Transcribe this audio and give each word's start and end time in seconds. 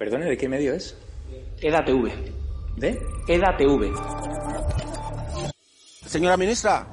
Perdone, 0.00 0.24
¿de 0.24 0.38
qué 0.38 0.48
medio 0.48 0.72
es? 0.72 0.96
EDATV. 1.60 2.10
¿De? 2.78 2.98
EDATV. 3.28 3.94
Señora 6.06 6.38
ministra, 6.38 6.86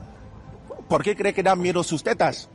¿por 0.90 1.02
qué 1.04 1.16
cree 1.16 1.33
que 1.33 1.42
dan 1.42 1.62
miedo 1.62 1.83
sus 1.83 2.04
tetas? 2.04 2.50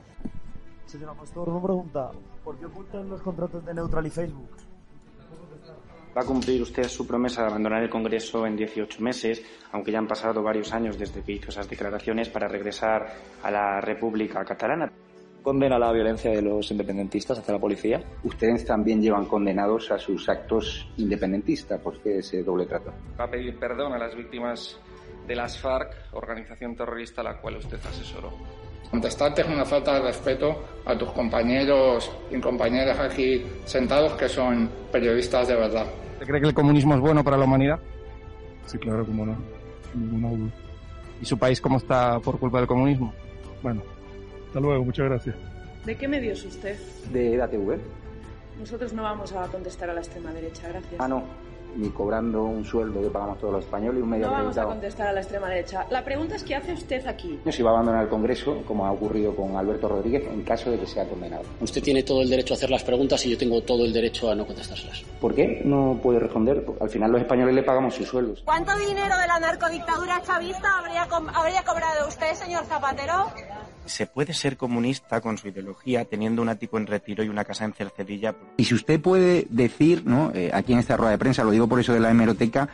Señora 0.85 1.15
Pastor, 1.15 1.49
una 1.49 1.63
pregunta. 1.63 2.11
¿Por 2.45 2.59
qué 2.59 2.67
ocultan 2.67 3.09
los 3.09 3.23
contratos 3.23 3.65
de 3.65 3.73
Neutral 3.73 4.07
y 4.07 4.11
Facebook? 4.11 4.51
Va 6.15 6.21
a 6.21 6.27
cumplir 6.27 6.61
usted 6.61 6.87
su 6.87 7.07
promesa 7.07 7.41
de 7.41 7.49
abandonar 7.49 7.83
el 7.83 7.89
Congreso 7.89 8.47
en 8.47 8.55
18 8.55 9.01
meses, 9.01 9.43
aunque 9.73 9.91
ya 9.91 10.01
han 10.01 10.07
pasado 10.07 10.43
varios 10.43 10.71
años 10.75 10.99
desde 10.99 11.23
que 11.23 11.33
hizo 11.33 11.49
esas 11.49 11.67
declaraciones 11.67 12.29
para 12.29 12.47
regresar 12.47 13.11
a 13.43 13.51
la 13.51 13.81
República 13.81 14.45
Catalana. 14.45 14.93
Condena 15.43 15.79
la 15.79 15.93
violencia 15.93 16.31
de 16.31 16.41
los 16.41 16.71
independentistas 16.71 17.39
hacia 17.39 17.55
la 17.55 17.61
policía. 17.61 18.03
Ustedes 18.25 18.65
también 18.65 19.03
llevan 19.03 19.27
condenados 19.27 19.91
a 19.91 19.99
sus 19.99 20.29
actos 20.29 20.89
independentistas. 20.97 21.81
¿Por 21.81 22.01
qué 22.01 22.19
ese 22.19 22.43
doble 22.43 22.67
trato? 22.67 22.93
Va 23.19 23.25
a 23.25 23.31
pedir 23.31 23.59
perdón 23.59 23.93
a 23.93 23.99
las 23.99 24.17
víctimas 24.17 24.79
de 25.27 25.37
las 25.37 25.59
FARC, 25.59 25.95
organización 26.13 26.75
terrorista 26.75 27.21
a 27.21 27.25
la 27.25 27.41
cual 27.41 27.57
usted 27.57 27.79
asesoró. 27.79 28.33
Contestarte 28.91 29.43
es 29.43 29.49
una 29.49 29.65
falta 29.65 29.95
de 29.95 30.03
respeto 30.03 30.65
a 30.85 30.97
tus 30.99 31.11
compañeros 31.13 32.11
y 32.31 32.39
compañeras 32.41 32.99
aquí 32.99 33.43
sentados 33.65 34.13
que 34.15 34.29
son 34.29 34.69
periodistas 34.91 35.49
de 35.49 35.57
verdad. 35.57 35.87
¿Usted 36.13 36.27
cree 36.27 36.41
que 36.41 36.49
el 36.49 36.55
comunismo 36.55 36.95
es 36.95 37.01
bueno 37.01 37.25
para 37.25 37.39
la 37.39 37.45
humanidad? 37.45 37.81
Sí, 38.67 38.79
claro, 38.79 39.07
como 39.07 39.27
no. 39.27 39.37
Ninguna 39.95 40.31
duda. 40.31 40.53
¿Y 41.21 41.25
su 41.25 41.39
país 41.39 41.61
cómo 41.61 41.79
está 41.79 42.21
por 42.21 42.39
culpa 42.39 42.59
del 42.59 42.67
comunismo? 42.67 43.15
Bueno, 43.63 43.83
hasta 44.53 44.61
luego, 44.61 44.85
muchas 44.85 45.07
gracias. 45.07 45.35
¿De 45.87 45.97
qué 45.97 46.07
medio 46.07 46.33
es 46.35 46.45
usted? 46.45 46.77
De 47.11 47.35
EDATV. 47.37 47.79
Nosotros 48.61 48.93
no 48.93 49.03
vamos 49.03 49.33
a 49.33 49.47
contestar 49.49 49.89
a 49.89 49.95
la 49.95 50.01
extrema 50.01 50.31
derecha, 50.31 50.69
gracias. 50.69 50.95
Ah, 50.99 51.09
no. 51.09 51.23
Ni 51.75 51.89
cobrando 51.89 52.45
un 52.45 52.67
sueldo 52.67 53.01
que 53.01 53.09
pagamos 53.09 53.39
todos 53.39 53.55
los 53.55 53.65
españoles 53.65 54.01
y 54.01 54.03
un 54.03 54.11
medio 54.11 54.27
No 54.27 54.33
vamos 54.33 54.59
a 54.59 54.65
contestar 54.65 55.07
a 55.07 55.13
la 55.15 55.21
extrema 55.23 55.49
derecha. 55.49 55.87
La 55.89 56.05
pregunta 56.05 56.37
es 56.37 56.45
¿qué 56.45 56.55
hace 56.55 56.75
usted 56.75 57.07
aquí? 57.07 57.41
Si 57.51 57.63
va 57.63 57.71
a 57.71 57.73
abandonar 57.73 58.03
el 58.03 58.09
Congreso, 58.11 58.63
como 58.69 58.85
ha 58.85 58.93
ocurrido 58.93 59.35
con 59.35 59.57
Alberto 59.57 59.89
Rodríguez, 59.89 60.23
en 60.31 60.43
caso 60.43 60.71
de 60.71 60.79
que 60.79 60.87
sea 60.87 61.09
condenado. 61.09 61.45
Usted 61.63 61.83
tiene 61.83 62.03
todo 62.03 62.21
el 62.21 62.29
derecho 62.29 62.53
a 62.53 62.59
hacer 62.59 62.69
las 62.69 62.85
preguntas 62.85 63.25
y 63.25 63.31
yo 63.31 63.39
tengo 63.39 63.63
todo 63.63 63.87
el 63.87 63.93
derecho 63.95 64.31
a 64.31 64.35
no 64.35 64.47
contestárselas. 64.47 65.03
¿Por 65.19 65.35
qué 65.35 65.63
no 65.65 65.99
puede 66.03 66.19
responder? 66.19 66.63
Al 66.79 66.91
final 66.91 67.11
los 67.11 67.23
españoles 67.23 67.55
le 67.55 67.63
pagamos 67.63 67.95
sus 67.95 68.07
sueldos. 68.07 68.43
¿Cuánto 68.45 68.77
dinero 68.77 69.17
de 69.17 69.27
la 69.27 69.41
narcodictadura 69.41 70.21
chavista 70.27 70.79
habría, 70.79 71.09
com- 71.09 71.31
habría 71.35 71.63
cobrado 71.63 72.07
usted, 72.07 72.35
señor 72.35 72.65
Zapatero? 72.67 73.33
¿Se 73.85 74.07
puede 74.07 74.33
ser 74.33 74.57
comunista 74.57 75.21
con 75.21 75.39
su 75.39 75.49
ideología 75.49 76.05
teniendo 76.05 76.43
un 76.43 76.49
ático 76.49 76.79
en 76.79 76.87
retiro 76.87 77.23
y 77.23 77.29
una 77.29 77.45
casa 77.45 77.65
en 77.65 77.73
Cercedilla? 77.73 78.35
Y 78.57 78.65
si 78.65 78.75
usted 78.75 79.01
puede 79.01 79.47
decir, 79.51 80.05
¿no? 80.07 80.31
Eh, 80.35 80.51
aquí 80.53 80.73
en 80.73 80.79
esta 80.79 80.97
rueda 80.97 81.13
de 81.13 81.19
prensa, 81.19 81.45
lo 81.45 81.51
digo 81.51 81.69
por 81.69 81.81
eso 81.81 81.93
de 81.93 82.01
la 82.01 82.11
hemeroteca, 82.11 82.69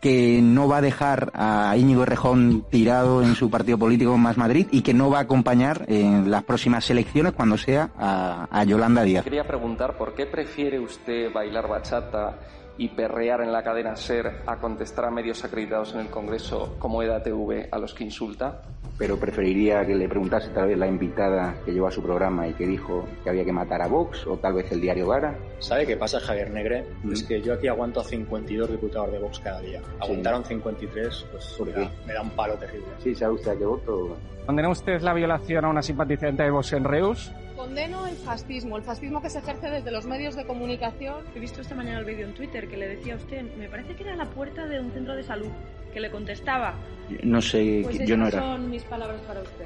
que 0.00 0.40
no 0.42 0.66
va 0.66 0.78
a 0.78 0.80
dejar 0.80 1.30
a 1.32 1.76
Íñigo 1.76 2.02
Errejón 2.02 2.66
tirado 2.68 3.22
en 3.22 3.36
su 3.36 3.50
partido 3.50 3.78
político 3.78 4.18
Más 4.18 4.36
Madrid 4.36 4.66
y 4.72 4.82
que 4.82 4.92
no 4.92 5.10
va 5.10 5.18
a 5.18 5.22
acompañar 5.22 5.84
en 5.86 6.28
las 6.28 6.42
próximas 6.42 6.90
elecciones 6.90 7.34
cuando 7.34 7.56
sea 7.56 7.90
a, 7.96 8.48
a 8.50 8.64
Yolanda 8.64 9.04
Díaz. 9.04 9.22
Quería 9.22 9.46
preguntar 9.46 9.96
por 9.96 10.14
qué 10.14 10.26
prefiere 10.26 10.80
usted 10.80 11.32
bailar 11.32 11.68
bachata 11.68 12.36
y 12.78 12.88
perrear 12.88 13.40
en 13.42 13.52
la 13.52 13.62
cadena 13.62 13.96
SER 13.96 14.42
a 14.46 14.56
contestar 14.56 15.04
a 15.04 15.10
medios 15.10 15.44
acreditados 15.44 15.94
en 15.94 16.00
el 16.00 16.08
Congreso 16.08 16.76
como 16.78 17.02
EDATV 17.02 17.68
a 17.70 17.78
los 17.78 17.94
que 17.94 18.04
insulta. 18.04 18.62
Pero 18.98 19.16
preferiría 19.18 19.84
que 19.86 19.94
le 19.94 20.08
preguntase 20.08 20.50
tal 20.50 20.68
vez 20.68 20.78
la 20.78 20.86
invitada 20.86 21.54
que 21.64 21.72
llevó 21.72 21.86
a 21.88 21.90
su 21.90 22.02
programa 22.02 22.46
y 22.46 22.52
que 22.52 22.66
dijo 22.66 23.04
que 23.24 23.30
había 23.30 23.44
que 23.44 23.52
matar 23.52 23.82
a 23.82 23.88
Vox 23.88 24.26
o 24.26 24.36
tal 24.36 24.52
vez 24.54 24.70
el 24.70 24.80
diario 24.80 25.08
Gara. 25.08 25.34
¿Sabe 25.58 25.86
qué 25.86 25.96
pasa, 25.96 26.20
Javier 26.20 26.50
Negre? 26.50 26.84
Mm. 27.02 27.12
Es 27.12 27.22
que 27.22 27.40
yo 27.40 27.54
aquí 27.54 27.68
aguanto 27.68 28.00
a 28.00 28.04
52 28.04 28.70
diputados 28.70 29.10
de 29.12 29.18
Vox 29.18 29.40
cada 29.40 29.60
día. 29.60 29.80
Aguantaron 29.98 30.44
53, 30.44 31.26
pues 31.32 31.44
¿Por 31.58 31.66
me 31.68 31.72
qué? 31.74 31.80
da, 31.80 31.90
me 32.06 32.12
da 32.12 32.22
un 32.22 32.30
palo 32.30 32.54
terrible. 32.54 32.86
Sí, 33.02 33.14
¿sabe 33.14 33.34
usted 33.34 33.52
a 33.52 33.56
qué 33.58 33.64
voto? 33.64 34.16
¿Condena 34.46 34.68
usted 34.68 35.00
la 35.00 35.14
violación 35.14 35.64
a 35.64 35.68
una 35.68 35.82
simpatizante 35.82 36.42
de 36.42 36.50
Vox 36.50 36.72
en 36.72 36.84
Reus? 36.84 37.32
Condeno 37.72 38.06
el 38.06 38.16
fascismo, 38.16 38.76
el 38.76 38.82
fascismo 38.82 39.22
que 39.22 39.30
se 39.30 39.38
ejerce 39.38 39.70
desde 39.70 39.90
los 39.90 40.04
medios 40.04 40.36
de 40.36 40.44
comunicación. 40.44 41.24
He 41.34 41.40
visto 41.40 41.62
esta 41.62 41.74
mañana 41.74 42.00
el 42.00 42.04
vídeo 42.04 42.26
en 42.26 42.34
Twitter 42.34 42.68
que 42.68 42.76
le 42.76 42.86
decía 42.86 43.14
a 43.14 43.16
usted, 43.16 43.44
me 43.56 43.66
parece 43.66 43.94
que 43.94 44.02
era 44.02 44.14
la 44.14 44.26
puerta 44.26 44.66
de 44.66 44.78
un 44.78 44.90
centro 44.92 45.16
de 45.16 45.22
salud, 45.22 45.48
que 45.90 45.98
le 45.98 46.10
contestaba. 46.10 46.74
No 47.22 47.40
sé, 47.40 47.80
Pues 47.82 47.94
esas 47.96 48.08
yo 48.08 48.18
no 48.18 48.28
era. 48.28 48.40
son 48.40 48.68
mis 48.68 48.82
palabras 48.84 49.22
para 49.22 49.40
usted. 49.40 49.64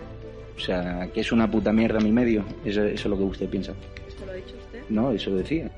O 0.56 0.60
sea, 0.60 1.08
que 1.12 1.20
es 1.20 1.32
una 1.32 1.50
puta 1.50 1.72
mierda 1.72 1.98
mi 1.98 2.12
medio. 2.12 2.44
Eso, 2.64 2.84
eso 2.84 2.94
es 2.94 3.06
lo 3.06 3.16
que 3.16 3.24
usted 3.24 3.48
piensa. 3.48 3.72
¿Esto 4.06 4.24
lo 4.24 4.30
ha 4.30 4.34
dicho 4.36 4.54
usted? 4.56 4.82
No, 4.88 5.10
eso 5.10 5.34
decía. 5.34 5.68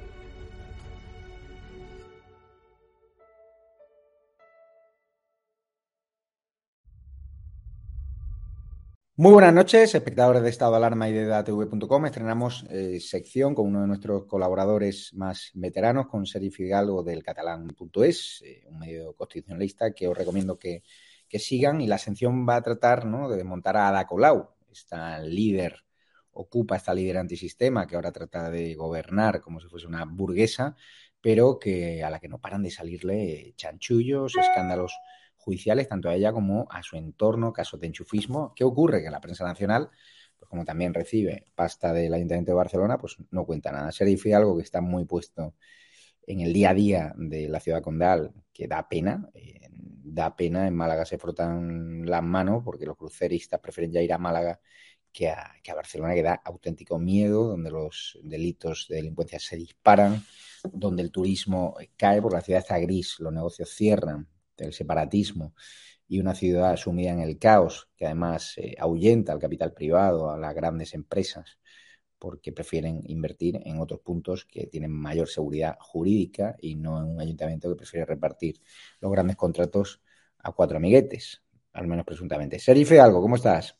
Muy 9.21 9.33
buenas 9.33 9.53
noches, 9.53 9.97
espectadores 9.97 10.45
de 10.45 10.49
Estado 10.49 10.71
de 10.71 10.77
Alarma 10.77 11.09
y 11.09 11.13
de 11.13 11.27
DATV.com. 11.27 12.07
Estrenamos 12.07 12.65
eh, 12.71 13.01
sección 13.01 13.53
con 13.53 13.67
uno 13.67 13.81
de 13.81 13.89
nuestros 13.89 14.27
colaboradores 14.27 15.13
más 15.13 15.51
veteranos, 15.55 16.07
con 16.07 16.25
Serif 16.25 16.55
Fidalgo 16.55 17.03
del 17.03 17.25
catalán.es, 17.25 18.43
eh, 18.47 18.63
un 18.69 18.79
medio 18.79 19.15
constitucionalista 19.15 19.93
que 19.93 20.07
os 20.07 20.17
recomiendo 20.17 20.57
que, 20.57 20.85
que 21.29 21.41
sigan. 21.41 21.81
Y 21.81 21.89
la 21.89 21.99
sección 21.99 22.49
va 22.49 22.55
a 22.55 22.63
tratar 22.63 23.11
de 23.11 23.43
montar 23.43 23.77
a 23.77 23.89
Ada 23.89 24.07
Colau, 24.07 24.51
esta 24.71 25.19
líder, 25.19 25.85
ocupa 26.31 26.77
esta 26.77 26.95
líder 26.95 27.17
antisistema 27.17 27.89
que 27.89 27.97
ahora 27.97 28.13
trata 28.13 28.51
de 28.51 28.77
gobernar 28.77 29.41
como 29.41 29.59
si 29.59 29.67
fuese 29.67 29.89
una 29.89 30.05
burguesa, 30.05 30.77
pero 31.21 31.59
que 31.59 32.05
a 32.05 32.11
la 32.11 32.21
que 32.21 32.29
no 32.29 32.41
paran 32.41 32.63
de 32.63 32.71
salirle 32.71 33.53
chanchullos, 33.57 34.37
escándalos 34.37 34.93
judiciales, 35.49 35.89
tanto 35.89 36.09
a 36.11 36.15
ella 36.15 36.33
como 36.33 36.67
a 36.71 36.83
su 36.83 36.97
entorno, 36.97 37.53
casos 37.53 37.81
de 37.81 37.87
enchufismo. 37.87 38.53
¿Qué 38.55 38.65
ocurre? 38.65 39.03
Que 39.03 39.11
la 39.11 39.21
prensa 39.21 39.45
nacional, 39.45 39.89
pues 40.39 40.49
como 40.49 40.65
también 40.65 40.93
recibe 40.93 41.47
pasta 41.55 41.93
del 41.93 42.13
Ayuntamiento 42.13 42.51
de 42.51 42.57
Barcelona, 42.57 42.99
pues 42.99 43.17
no 43.31 43.47
cuenta 43.47 43.73
nada. 43.73 43.91
Sheriff 43.91 44.27
algo 44.35 44.57
que 44.57 44.63
está 44.63 44.81
muy 44.81 45.05
puesto 45.07 45.55
en 46.27 46.41
el 46.41 46.53
día 46.53 46.71
a 46.71 46.75
día 46.75 47.15
de 47.17 47.49
la 47.49 47.61
ciudad 47.61 47.83
condal, 47.83 48.33
que 48.53 48.69
da 48.69 48.89
pena. 48.89 49.31
eh, 49.35 49.69
da 49.71 50.35
pena, 50.37 50.67
en 50.67 50.75
Málaga 50.75 51.05
se 51.05 51.19
frotan 51.19 52.05
las 52.07 52.23
manos 52.23 52.63
porque 52.65 52.87
los 52.87 52.97
cruceristas 52.97 53.61
prefieren 53.61 53.93
ya 53.93 54.03
ir 54.03 54.13
a 54.13 54.19
Málaga 54.19 54.61
que 55.13 55.29
a, 55.29 55.55
que 55.63 55.71
a 55.71 55.75
Barcelona, 55.75 56.15
que 56.15 56.23
da 56.23 56.35
auténtico 56.45 56.99
miedo, 56.99 57.49
donde 57.49 57.71
los 57.71 58.19
delitos 58.23 58.87
de 58.89 58.97
delincuencia 58.97 59.39
se 59.39 59.57
disparan, 59.57 60.23
donde 60.73 61.03
el 61.03 61.11
turismo 61.11 61.77
cae 61.97 62.21
porque 62.21 62.37
la 62.37 62.43
ciudad 62.43 62.61
está 62.61 62.79
gris, 62.79 63.17
los 63.21 63.33
negocios 63.33 63.71
cierran, 63.71 64.29
el 64.65 64.73
separatismo 64.73 65.55
y 66.09 66.21
una 66.21 66.35
ciudad 66.35 66.77
sumida 66.77 67.11
en 67.13 67.21
el 67.21 67.39
caos 67.39 67.89
que 67.97 68.07
además 68.07 68.55
eh, 68.57 68.75
ahuyenta 68.79 69.33
al 69.33 69.39
capital 69.39 69.73
privado, 69.73 70.31
a 70.31 70.39
las 70.39 70.55
grandes 70.55 70.95
empresas, 70.95 71.59
porque 72.19 72.53
prefieren 72.53 73.03
invertir 73.05 73.61
en 73.65 73.81
otros 73.81 74.01
puntos 74.01 74.45
que 74.45 74.67
tienen 74.67 74.91
mayor 74.91 75.29
seguridad 75.29 75.77
jurídica 75.81 76.57
y 76.59 76.75
no 76.75 76.99
en 76.99 77.11
un 77.11 77.21
ayuntamiento 77.21 77.69
que 77.69 77.77
prefiere 77.77 78.07
repartir 78.07 78.61
los 79.01 79.13
grandes 79.13 79.37
contratos 79.37 80.01
a 80.39 80.53
cuatro 80.53 80.79
amiguetes, 80.79 81.43
al 81.73 81.87
menos 81.87 82.05
presuntamente. 82.05 82.59
Serife, 82.59 83.01
algo, 83.01 83.21
¿cómo 83.21 83.37
estás? 83.37 83.79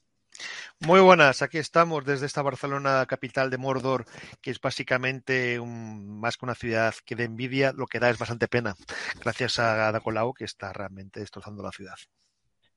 Muy 0.87 1.01
buenas, 1.01 1.43
aquí 1.43 1.59
estamos 1.59 2.05
desde 2.05 2.27
esta 2.27 2.41
Barcelona, 2.41 3.05
capital 3.07 3.51
de 3.51 3.59
Mordor, 3.59 4.05
que 4.41 4.53
es 4.53 4.61
básicamente 4.61 5.59
un- 5.59 6.21
más 6.21 6.37
que 6.37 6.47
una 6.47 6.55
ciudad 6.55 6.95
que 7.05 7.17
de 7.17 7.25
envidia, 7.25 7.73
lo 7.73 7.87
que 7.87 7.99
da 7.99 8.09
es 8.11 8.19
bastante 8.19 8.47
pena, 8.47 8.75
gracias 9.21 9.59
a 9.59 9.89
Ada 9.89 9.99
Colau, 10.01 10.33
que 10.33 10.45
está 10.45 10.73
realmente 10.73 11.19
destrozando 11.19 11.65
la 11.65 11.73
ciudad. 11.73 11.97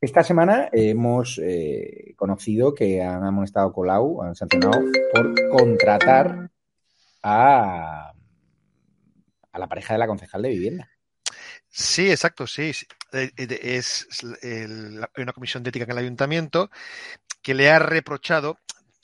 Esta 0.01 0.23
semana 0.23 0.67
hemos 0.71 1.39
eh, 1.43 2.15
conocido 2.17 2.73
que 2.73 3.03
han 3.03 3.23
amonestado 3.23 3.71
Colau, 3.71 4.23
han 4.23 4.33
sancionado 4.33 4.81
por 5.13 5.49
contratar 5.51 6.49
a, 7.21 8.11
a 9.51 9.59
la 9.59 9.67
pareja 9.67 9.93
de 9.93 9.99
la 9.99 10.07
concejal 10.07 10.41
de 10.41 10.49
vivienda. 10.49 10.89
Sí, 11.71 12.11
exacto, 12.11 12.47
sí. 12.47 12.71
Eh, 13.13 13.31
eh, 13.37 13.59
Es 13.77 14.07
el- 14.41 15.03
hay 15.15 15.23
una 15.23 15.33
comisión 15.33 15.63
de 15.63 15.69
ética 15.69 15.85
en 15.85 15.91
el 15.91 15.97
ayuntamiento 15.97 16.69
que 17.41 17.53
le 17.55 17.71
ha 17.71 17.79
reprochado. 17.79 18.59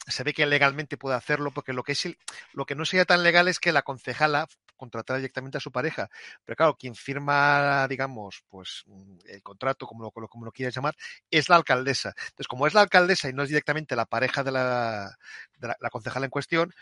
Se 0.08 0.24
ve 0.24 0.34
que 0.34 0.46
legalmente 0.46 0.98
puede 0.98 1.16
hacerlo 1.18 1.52
porque 1.54 1.74
lo 1.74 1.84
que 1.84 1.94
es 1.94 2.10
lo 2.54 2.66
que 2.66 2.76
no 2.76 2.86
sería 2.86 3.06
tan 3.06 3.24
legal 3.24 3.48
es 3.48 3.60
que 3.60 3.72
la 3.74 3.84
concejala 3.84 4.48
contratara 4.78 5.18
directamente 5.20 5.58
a 5.58 5.62
su 5.62 5.72
pareja. 5.72 6.10
Pero 6.46 6.56
claro, 6.56 6.78
quien 6.78 6.96
firma, 6.96 7.88
digamos, 7.90 8.44
pues 8.50 8.86
el 9.26 9.42
contrato, 9.44 9.88
como 9.88 10.04
lo, 10.04 10.12
como 10.30 10.46
lo- 10.46 10.52
quieras 10.52 10.76
llamar, 10.76 10.96
es 11.32 11.50
la 11.50 11.58
alcaldesa. 11.58 12.14
Entonces, 12.18 12.48
como 12.48 12.68
es 12.68 12.74
la 12.74 12.82
alcaldesa 12.82 13.30
y 13.30 13.34
no 13.34 13.44
es 13.44 13.50
directamente 13.50 13.96
la 13.96 14.06
pareja 14.06 14.44
de 14.44 14.52
la, 14.52 15.18
de 15.60 15.68
la, 15.68 15.78
la 15.80 15.90
concejala 15.90 16.26
en 16.26 16.32
cuestión, 16.32 16.74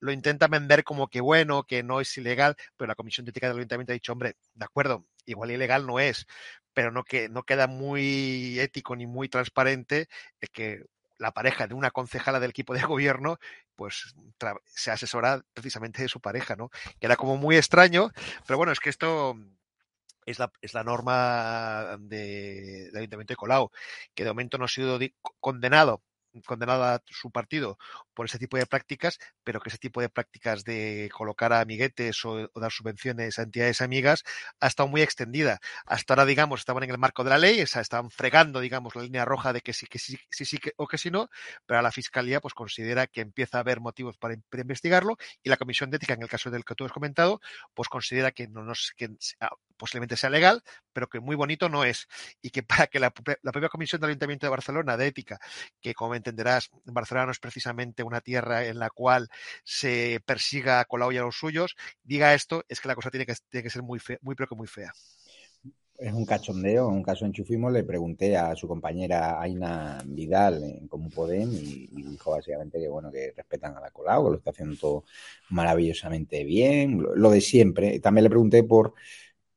lo 0.00 0.12
intenta 0.12 0.48
vender 0.48 0.84
como 0.84 1.08
que 1.08 1.20
bueno, 1.20 1.64
que 1.64 1.82
no 1.82 2.00
es 2.00 2.16
ilegal, 2.18 2.56
pero 2.76 2.88
la 2.88 2.94
comisión 2.94 3.24
de 3.24 3.30
ética 3.30 3.48
del 3.48 3.58
ayuntamiento 3.58 3.92
ha 3.92 3.94
dicho, 3.94 4.12
hombre, 4.12 4.36
de 4.54 4.64
acuerdo, 4.64 5.06
igual 5.26 5.50
ilegal 5.52 5.86
no 5.86 6.00
es, 6.00 6.26
pero 6.74 6.90
no, 6.90 7.04
que, 7.04 7.28
no 7.28 7.44
queda 7.44 7.66
muy 7.66 8.58
ético 8.60 8.96
ni 8.96 9.06
muy 9.06 9.28
transparente 9.28 10.08
que 10.52 10.84
la 11.22 11.32
pareja 11.32 11.66
de 11.66 11.74
una 11.74 11.90
concejala 11.90 12.40
del 12.40 12.50
equipo 12.50 12.74
de 12.74 12.82
gobierno, 12.82 13.38
pues 13.76 14.14
se 14.66 14.90
asesora 14.90 15.42
precisamente 15.54 16.02
de 16.02 16.08
su 16.08 16.20
pareja, 16.20 16.56
¿no? 16.56 16.68
Que 17.00 17.06
era 17.06 17.16
como 17.16 17.36
muy 17.36 17.56
extraño, 17.56 18.10
pero 18.46 18.58
bueno, 18.58 18.72
es 18.72 18.80
que 18.80 18.90
esto 18.90 19.36
es 20.26 20.38
la, 20.38 20.52
es 20.60 20.74
la 20.74 20.84
norma 20.84 21.96
de, 22.00 22.88
del 22.92 22.96
Ayuntamiento 22.96 23.32
de 23.32 23.36
Colau, 23.36 23.70
que 24.14 24.24
de 24.24 24.30
momento 24.30 24.58
no 24.58 24.66
ha 24.66 24.68
sido 24.68 24.98
condenado 25.40 26.02
condenado 26.46 26.84
a 26.84 27.02
su 27.06 27.30
partido 27.30 27.78
por 28.14 28.26
ese 28.26 28.38
tipo 28.38 28.56
de 28.56 28.66
prácticas, 28.66 29.18
pero 29.44 29.60
que 29.60 29.68
ese 29.68 29.78
tipo 29.78 30.00
de 30.00 30.08
prácticas 30.08 30.64
de 30.64 31.10
colocar 31.12 31.52
a 31.52 31.60
amiguetes 31.60 32.24
o, 32.24 32.48
dar 32.54 32.72
subvenciones 32.72 33.38
a 33.38 33.42
entidades 33.42 33.80
amigas 33.80 34.24
ha 34.60 34.66
estado 34.66 34.88
muy 34.88 35.02
extendida. 35.02 35.60
Hasta 35.86 36.14
ahora, 36.14 36.24
digamos, 36.24 36.60
estaban 36.60 36.82
en 36.84 36.90
el 36.90 36.98
marco 36.98 37.24
de 37.24 37.30
la 37.30 37.38
ley, 37.38 37.60
estaban 37.60 38.10
fregando, 38.10 38.60
digamos, 38.60 38.94
la 38.96 39.02
línea 39.02 39.24
roja 39.24 39.52
de 39.52 39.60
que 39.60 39.72
sí, 39.72 39.86
que 39.86 39.98
sí, 39.98 40.18
sí, 40.30 40.44
sí 40.44 40.58
o 40.76 40.86
que 40.86 40.98
sí 40.98 41.10
no, 41.10 41.28
pero 41.66 41.82
la 41.82 41.92
Fiscalía 41.92 42.40
pues 42.40 42.54
considera 42.54 43.06
que 43.06 43.20
empieza 43.20 43.58
a 43.58 43.60
haber 43.60 43.80
motivos 43.80 44.16
para, 44.18 44.34
investigarlo 44.34 45.16
y 45.42 45.50
la 45.50 45.56
Comisión 45.56 45.90
de 45.90 45.96
Ética, 45.96 46.14
en 46.14 46.22
el 46.22 46.28
caso 46.28 46.50
del 46.50 46.64
que 46.64 46.74
tú 46.74 46.84
has 46.84 46.92
comentado, 46.92 47.40
pues 47.74 47.88
considera 47.88 48.30
que 48.32 48.48
no 48.48 48.62
nos, 48.62 48.92
que 48.96 49.10
ah, 49.40 49.50
posiblemente 49.82 50.16
sea 50.16 50.30
legal, 50.30 50.62
pero 50.92 51.08
que 51.08 51.18
muy 51.18 51.34
bonito 51.34 51.68
no 51.68 51.82
es. 51.82 52.06
Y 52.40 52.50
que 52.50 52.62
para 52.62 52.86
que 52.86 53.00
la, 53.00 53.12
la 53.42 53.50
propia 53.50 53.68
Comisión 53.68 54.00
del 54.00 54.10
Ayuntamiento 54.10 54.46
de 54.46 54.50
Barcelona 54.50 54.96
de 54.96 55.08
Ética, 55.08 55.40
que 55.80 55.92
como 55.92 56.14
entenderás, 56.14 56.70
Barcelona 56.84 57.26
no 57.26 57.32
es 57.32 57.40
precisamente 57.40 58.04
una 58.04 58.20
tierra 58.20 58.64
en 58.64 58.78
la 58.78 58.90
cual 58.90 59.28
se 59.64 60.20
persiga 60.24 60.78
a 60.78 60.84
Colau 60.84 61.10
y 61.10 61.18
a 61.18 61.22
los 61.22 61.36
suyos, 61.36 61.74
diga 62.04 62.32
esto, 62.32 62.64
es 62.68 62.80
que 62.80 62.86
la 62.86 62.94
cosa 62.94 63.10
tiene 63.10 63.26
que, 63.26 63.34
tiene 63.50 63.64
que 63.64 63.70
ser 63.70 63.82
muy, 63.82 63.98
fea, 63.98 64.18
muy, 64.22 64.36
pero 64.36 64.48
que 64.48 64.54
muy 64.54 64.68
fea. 64.68 64.92
Es 65.98 66.12
un 66.12 66.24
cachondeo, 66.24 66.88
en 66.88 66.94
un 66.94 67.02
caso 67.02 67.26
enchufismo, 67.26 67.70
le 67.70 67.84
pregunté 67.84 68.36
a 68.36 68.56
su 68.56 68.66
compañera 68.66 69.40
Aina 69.40 70.02
Vidal 70.04 70.62
en 70.64 70.88
Cómo 70.88 71.10
Podem 71.10 71.52
y, 71.52 71.88
dijo 71.88 72.30
básicamente 72.30 72.78
que 72.78 72.88
bueno, 72.88 73.10
que 73.10 73.32
respetan 73.36 73.76
a 73.76 73.80
la 73.80 73.90
Colau, 73.90 74.24
que 74.24 74.30
lo 74.30 74.36
está 74.36 74.50
haciendo 74.50 74.76
todo 74.76 75.04
maravillosamente 75.50 76.44
bien, 76.44 77.00
lo, 77.00 77.30
de 77.30 77.40
siempre. 77.40 78.00
También 78.00 78.24
le 78.24 78.30
pregunté 78.30 78.64
por, 78.64 78.94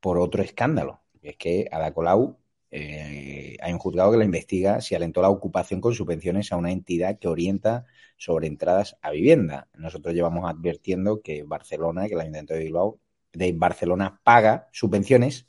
por 0.05 0.19
otro 0.19 0.43
escándalo, 0.43 1.01
es 1.23 1.35
que 1.35 1.67
Ada 1.71 1.91
Colau 1.91 2.37
eh, 2.69 3.57
hay 3.59 3.73
un 3.73 3.79
juzgado 3.79 4.11
que 4.11 4.19
la 4.19 4.25
investiga 4.25 4.79
si 4.79 4.93
alentó 4.93 5.19
la 5.23 5.31
ocupación 5.31 5.81
con 5.81 5.95
subvenciones 5.95 6.51
a 6.51 6.57
una 6.57 6.71
entidad 6.71 7.17
que 7.17 7.27
orienta 7.27 7.87
sobre 8.15 8.45
entradas 8.45 8.97
a 9.01 9.09
vivienda. 9.09 9.67
Nosotros 9.73 10.13
llevamos 10.13 10.47
advirtiendo 10.47 11.23
que 11.23 11.41
Barcelona, 11.41 12.07
que 12.07 12.13
el 12.13 12.19
Ayuntamiento 12.19 12.53
de 12.53 12.59
Bilbao, 12.59 12.99
de 13.33 13.51
Barcelona 13.53 14.21
paga 14.23 14.69
subvenciones 14.71 15.47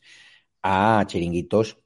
a 0.63 1.05
chiringuitos 1.07 1.79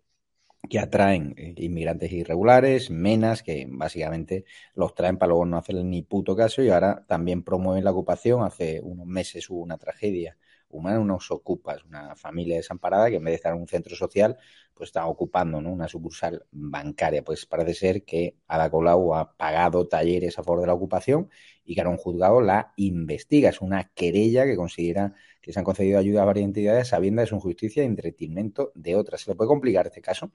que 0.68 0.78
atraen 0.78 1.34
eh, 1.36 1.54
inmigrantes 1.56 2.12
irregulares, 2.12 2.88
menas, 2.88 3.42
que 3.42 3.66
básicamente 3.68 4.44
los 4.76 4.94
traen 4.94 5.18
para 5.18 5.30
luego 5.30 5.44
no 5.44 5.56
hacerle 5.56 5.82
ni 5.82 6.02
puto 6.02 6.36
caso 6.36 6.62
y 6.62 6.68
ahora 6.68 7.04
también 7.08 7.42
promueven 7.42 7.82
la 7.82 7.90
ocupación. 7.90 8.44
Hace 8.44 8.80
unos 8.80 9.06
meses 9.06 9.50
hubo 9.50 9.60
una 9.60 9.76
tragedia 9.76 10.36
humana, 10.70 11.00
unos 11.00 11.30
ocupas, 11.30 11.84
una 11.84 12.16
familia 12.16 12.56
desamparada 12.56 13.10
que 13.10 13.16
en 13.16 13.24
vez 13.24 13.32
de 13.32 13.36
estar 13.36 13.54
en 13.54 13.60
un 13.60 13.68
centro 13.68 13.94
social, 13.96 14.38
pues 14.74 14.88
está 14.88 15.06
ocupando 15.06 15.58
una 15.58 15.88
sucursal 15.88 16.46
bancaria. 16.50 17.22
Pues 17.22 17.46
parece 17.46 17.74
ser 17.74 18.04
que 18.04 18.36
Ada 18.46 18.70
Colau 18.70 19.14
ha 19.14 19.36
pagado 19.36 19.86
talleres 19.88 20.38
a 20.38 20.42
favor 20.42 20.60
de 20.62 20.66
la 20.68 20.74
ocupación 20.74 21.28
y 21.64 21.74
que 21.74 21.80
ahora 21.80 21.90
un 21.90 21.98
juzgado 21.98 22.40
la 22.40 22.72
investiga. 22.76 23.50
Es 23.50 23.60
una 23.60 23.90
querella 23.94 24.44
que 24.44 24.56
considera 24.56 25.14
que 25.40 25.52
se 25.52 25.58
han 25.58 25.64
concedido 25.64 25.98
ayudas 25.98 26.22
a 26.22 26.26
varias 26.26 26.44
entidades 26.44 26.88
sabiendo 26.88 27.20
de 27.20 27.26
su 27.26 27.34
injusticia 27.34 27.82
y 27.82 27.86
entretenimiento 27.86 28.72
de 28.74 28.96
otras. 28.96 29.22
¿Se 29.22 29.30
le 29.30 29.36
puede 29.36 29.48
complicar 29.48 29.86
este 29.86 30.00
caso? 30.00 30.32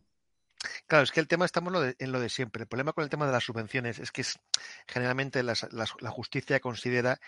Claro, 0.88 1.04
es 1.04 1.12
que 1.12 1.20
el 1.20 1.28
tema 1.28 1.46
estamos 1.46 1.74
en 1.98 2.12
lo 2.12 2.20
de 2.20 2.30
siempre. 2.30 2.62
El 2.62 2.68
problema 2.68 2.94
con 2.94 3.04
el 3.04 3.10
tema 3.10 3.26
de 3.26 3.32
las 3.32 3.44
subvenciones 3.44 3.98
es 3.98 4.12
que 4.12 4.22
es, 4.22 4.38
generalmente 4.88 5.42
la 5.42 6.12
justicia 6.12 6.60
considera 6.60 7.20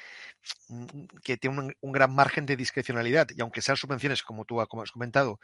mm, 0.69 1.05
que 1.23 1.37
tiene 1.37 1.73
un, 1.81 1.91
gran 1.91 2.13
margen 2.13 2.45
de 2.45 2.55
discrecionalidad 2.55 3.29
y 3.35 3.41
aunque 3.41 3.63
sean 3.63 3.75
subvenciones, 3.75 4.21
como 4.21 4.45
tú 4.45 4.61
has 4.61 4.91
comentado, 4.91 5.39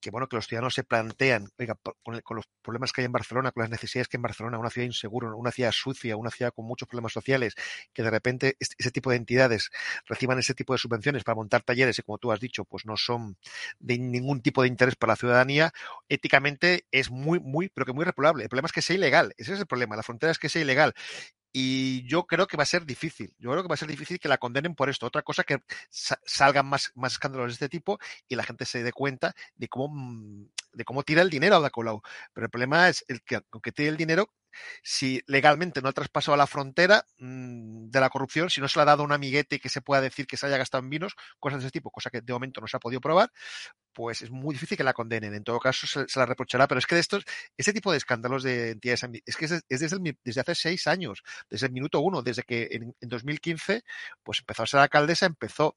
que 0.00 0.10
bueno 0.10 0.28
que 0.28 0.36
los 0.36 0.48
ciudadanos 0.48 0.74
se 0.74 0.82
plantean, 0.82 1.48
oiga, 1.58 1.78
con, 2.02 2.20
los 2.36 2.46
problemas 2.60 2.92
que 2.92 3.02
hay 3.02 3.04
en 3.06 3.12
Barcelona, 3.12 3.52
con 3.52 3.62
las 3.62 3.70
necesidades 3.70 4.08
que 4.08 4.16
hay 4.16 4.18
en 4.18 4.22
Barcelona, 4.22 4.58
una 4.58 4.70
ciudad 4.70 4.86
insegura, 4.86 5.32
una 5.34 5.52
ciudad 5.52 5.70
sucia, 5.72 6.16
una 6.16 6.30
ciudad 6.30 6.52
con 6.52 6.66
muchos 6.66 6.88
problemas 6.88 7.12
sociales, 7.12 7.54
que 7.92 8.02
de 8.02 8.10
repente 8.10 8.56
ese 8.58 8.90
tipo 8.90 9.10
de 9.10 9.16
entidades 9.16 9.70
reciban 10.06 10.40
ese 10.40 10.54
tipo 10.54 10.72
de 10.72 10.78
subvenciones 10.78 11.22
para 11.22 11.36
montar 11.36 11.62
talleres 11.62 11.98
y 12.00 12.02
como 12.02 12.18
tú 12.18 12.32
has 12.32 12.40
dicho, 12.40 12.64
pues 12.64 12.84
no 12.84 12.96
son 12.96 13.36
de 13.78 13.98
ningún 13.98 14.42
tipo 14.42 14.62
de 14.62 14.68
interés 14.68 14.96
para 14.96 15.12
la 15.12 15.16
ciudadanía, 15.16 15.72
éticamente 16.08 16.86
es 16.90 17.10
muy, 17.10 17.40
muy, 17.44 17.68
pero 17.68 17.86
que 17.86 17.92
muy 17.92 18.04
reprobable. 18.04 18.44
El 18.44 18.48
problema 18.48 18.66
es 18.66 18.72
que 18.72 18.82
sea 18.82 18.96
ilegal, 18.96 19.34
ese 19.36 19.54
es 19.54 19.60
el 19.60 19.66
problema, 19.66 19.96
la 19.96 20.02
frontera 20.02 20.32
es 20.32 20.38
que 20.38 20.48
sea 20.48 20.62
ilegal 20.62 20.94
y 21.56 22.04
yo 22.08 22.26
creo 22.26 22.48
que 22.48 22.56
va 22.56 22.64
a 22.64 22.66
ser 22.66 22.84
difícil. 22.84 23.32
Yo 23.38 23.52
creo 23.52 23.62
que 23.62 23.68
va 23.68 23.74
a 23.74 23.78
ser 23.78 23.88
difícil 23.88 24.18
que 24.18 24.28
la 24.28 24.38
condenen 24.38 24.74
por 24.74 24.90
esto. 24.90 25.06
Otra 25.06 25.22
cosa 25.22 25.44
que 25.44 25.58
salgan 25.90 26.66
más, 26.66 26.90
más 26.96 27.12
escándalos 27.12 27.46
de 27.46 27.52
este 27.52 27.68
tipo 27.68 28.00
y 28.28 28.34
la 28.34 28.42
gente 28.42 28.64
se 28.64 28.82
dé 28.82 28.92
cuenta 28.92 29.34
de 29.54 29.68
cómo, 29.68 29.94
mm, 29.94 30.48
de 30.72 30.84
cómo 30.84 31.04
tira 31.04 31.22
el 31.22 31.30
dinero 31.30 31.54
a 31.54 31.60
la. 31.60 31.70
Pero 31.70 32.46
el 32.46 32.50
problema 32.50 32.88
es 32.88 33.04
el 33.06 33.22
que 33.22 33.40
aunque 33.52 33.70
tire 33.70 33.88
el 33.88 33.96
dinero, 33.96 34.32
si 34.82 35.22
legalmente 35.26 35.80
no 35.80 35.88
ha 35.88 35.92
traspasado 35.92 36.36
la 36.36 36.48
frontera 36.48 37.06
mm, 37.18 37.88
de 37.88 38.00
la 38.00 38.10
corrupción, 38.10 38.50
si 38.50 38.60
no 38.60 38.66
se 38.66 38.80
le 38.80 38.82
ha 38.82 38.86
dado 38.86 39.04
un 39.04 39.12
amiguete 39.12 39.60
que 39.60 39.68
se 39.68 39.80
pueda 39.80 40.00
decir 40.02 40.26
que 40.26 40.36
se 40.36 40.46
haya 40.46 40.58
gastado 40.58 40.82
en 40.82 40.90
vinos, 40.90 41.14
cosas 41.38 41.60
de 41.60 41.66
ese 41.66 41.72
tipo, 41.72 41.92
cosa 41.92 42.10
que 42.10 42.20
de 42.20 42.32
momento 42.32 42.60
no 42.60 42.66
se 42.66 42.76
ha 42.76 42.80
podido 42.80 43.00
probar, 43.00 43.30
pues 43.94 44.22
es 44.22 44.30
muy 44.30 44.54
difícil 44.54 44.76
que 44.76 44.84
la 44.84 44.92
condenen. 44.92 45.34
En 45.34 45.44
todo 45.44 45.58
caso, 45.60 45.86
se, 45.86 46.18
la 46.18 46.26
reprochará. 46.26 46.66
Pero 46.68 46.78
es 46.78 46.86
que 46.86 46.96
de 46.96 47.00
estos, 47.00 47.24
este 47.56 47.72
tipo 47.72 47.90
de 47.92 47.98
escándalos 47.98 48.42
de 48.42 48.72
entidades, 48.72 49.04
es 49.24 49.36
que 49.36 49.44
es, 49.46 49.64
desde, 49.68 50.16
desde, 50.24 50.40
hace 50.40 50.54
seis 50.54 50.86
años, 50.86 51.22
desde 51.48 51.66
el 51.66 51.72
minuto 51.72 52.00
uno, 52.00 52.22
desde 52.22 52.42
que 52.42 52.68
en, 52.70 52.94
en 53.00 53.08
2015, 53.08 53.84
pues 54.22 54.40
empezó 54.40 54.64
a 54.64 54.66
ser 54.66 54.80
alcaldesa, 54.80 55.26
empezó 55.26 55.76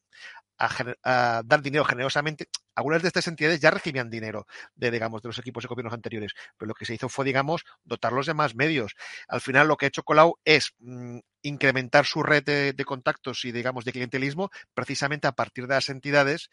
a, 0.58 1.44
dar 1.46 1.62
dinero 1.62 1.86
generosamente. 1.86 2.50
Algunas 2.76 3.02
de 3.02 3.08
estas 3.08 3.28
entidades 3.28 3.60
ya 3.60 3.72
recibían 3.72 4.10
dinero 4.10 4.48
de, 4.76 4.92
digamos, 4.92 5.22
de 5.22 5.30
los 5.30 5.40
equipos 5.40 5.64
de 5.64 5.68
gobiernos 5.68 5.94
anteriores, 5.94 6.34
pero 6.58 6.68
lo 6.68 6.74
que 6.74 6.86
se 6.86 6.94
hizo 6.94 7.10
fue, 7.10 7.26
digamos, 7.26 7.66
dotarlos 7.84 8.26
de 8.26 8.34
más 8.34 8.56
medios. 8.56 8.96
Al 9.28 9.42
final, 9.42 9.68
lo 9.68 9.78
que 9.78 9.86
ha 9.86 9.90
hecho 9.90 10.04
Colau 10.04 10.40
es 10.46 10.74
mm, 10.80 11.20
incrementar 11.42 12.06
su 12.06 12.24
red 12.24 12.44
de, 12.44 12.86
contactos 12.86 13.46
y, 13.46 13.52
digamos, 13.52 13.86
de 13.86 13.92
clientelismo 13.92 14.50
precisamente 14.74 15.28
a 15.28 15.34
partir 15.34 15.68
de 15.68 15.76
las 15.76 15.90
entidades 15.90 16.50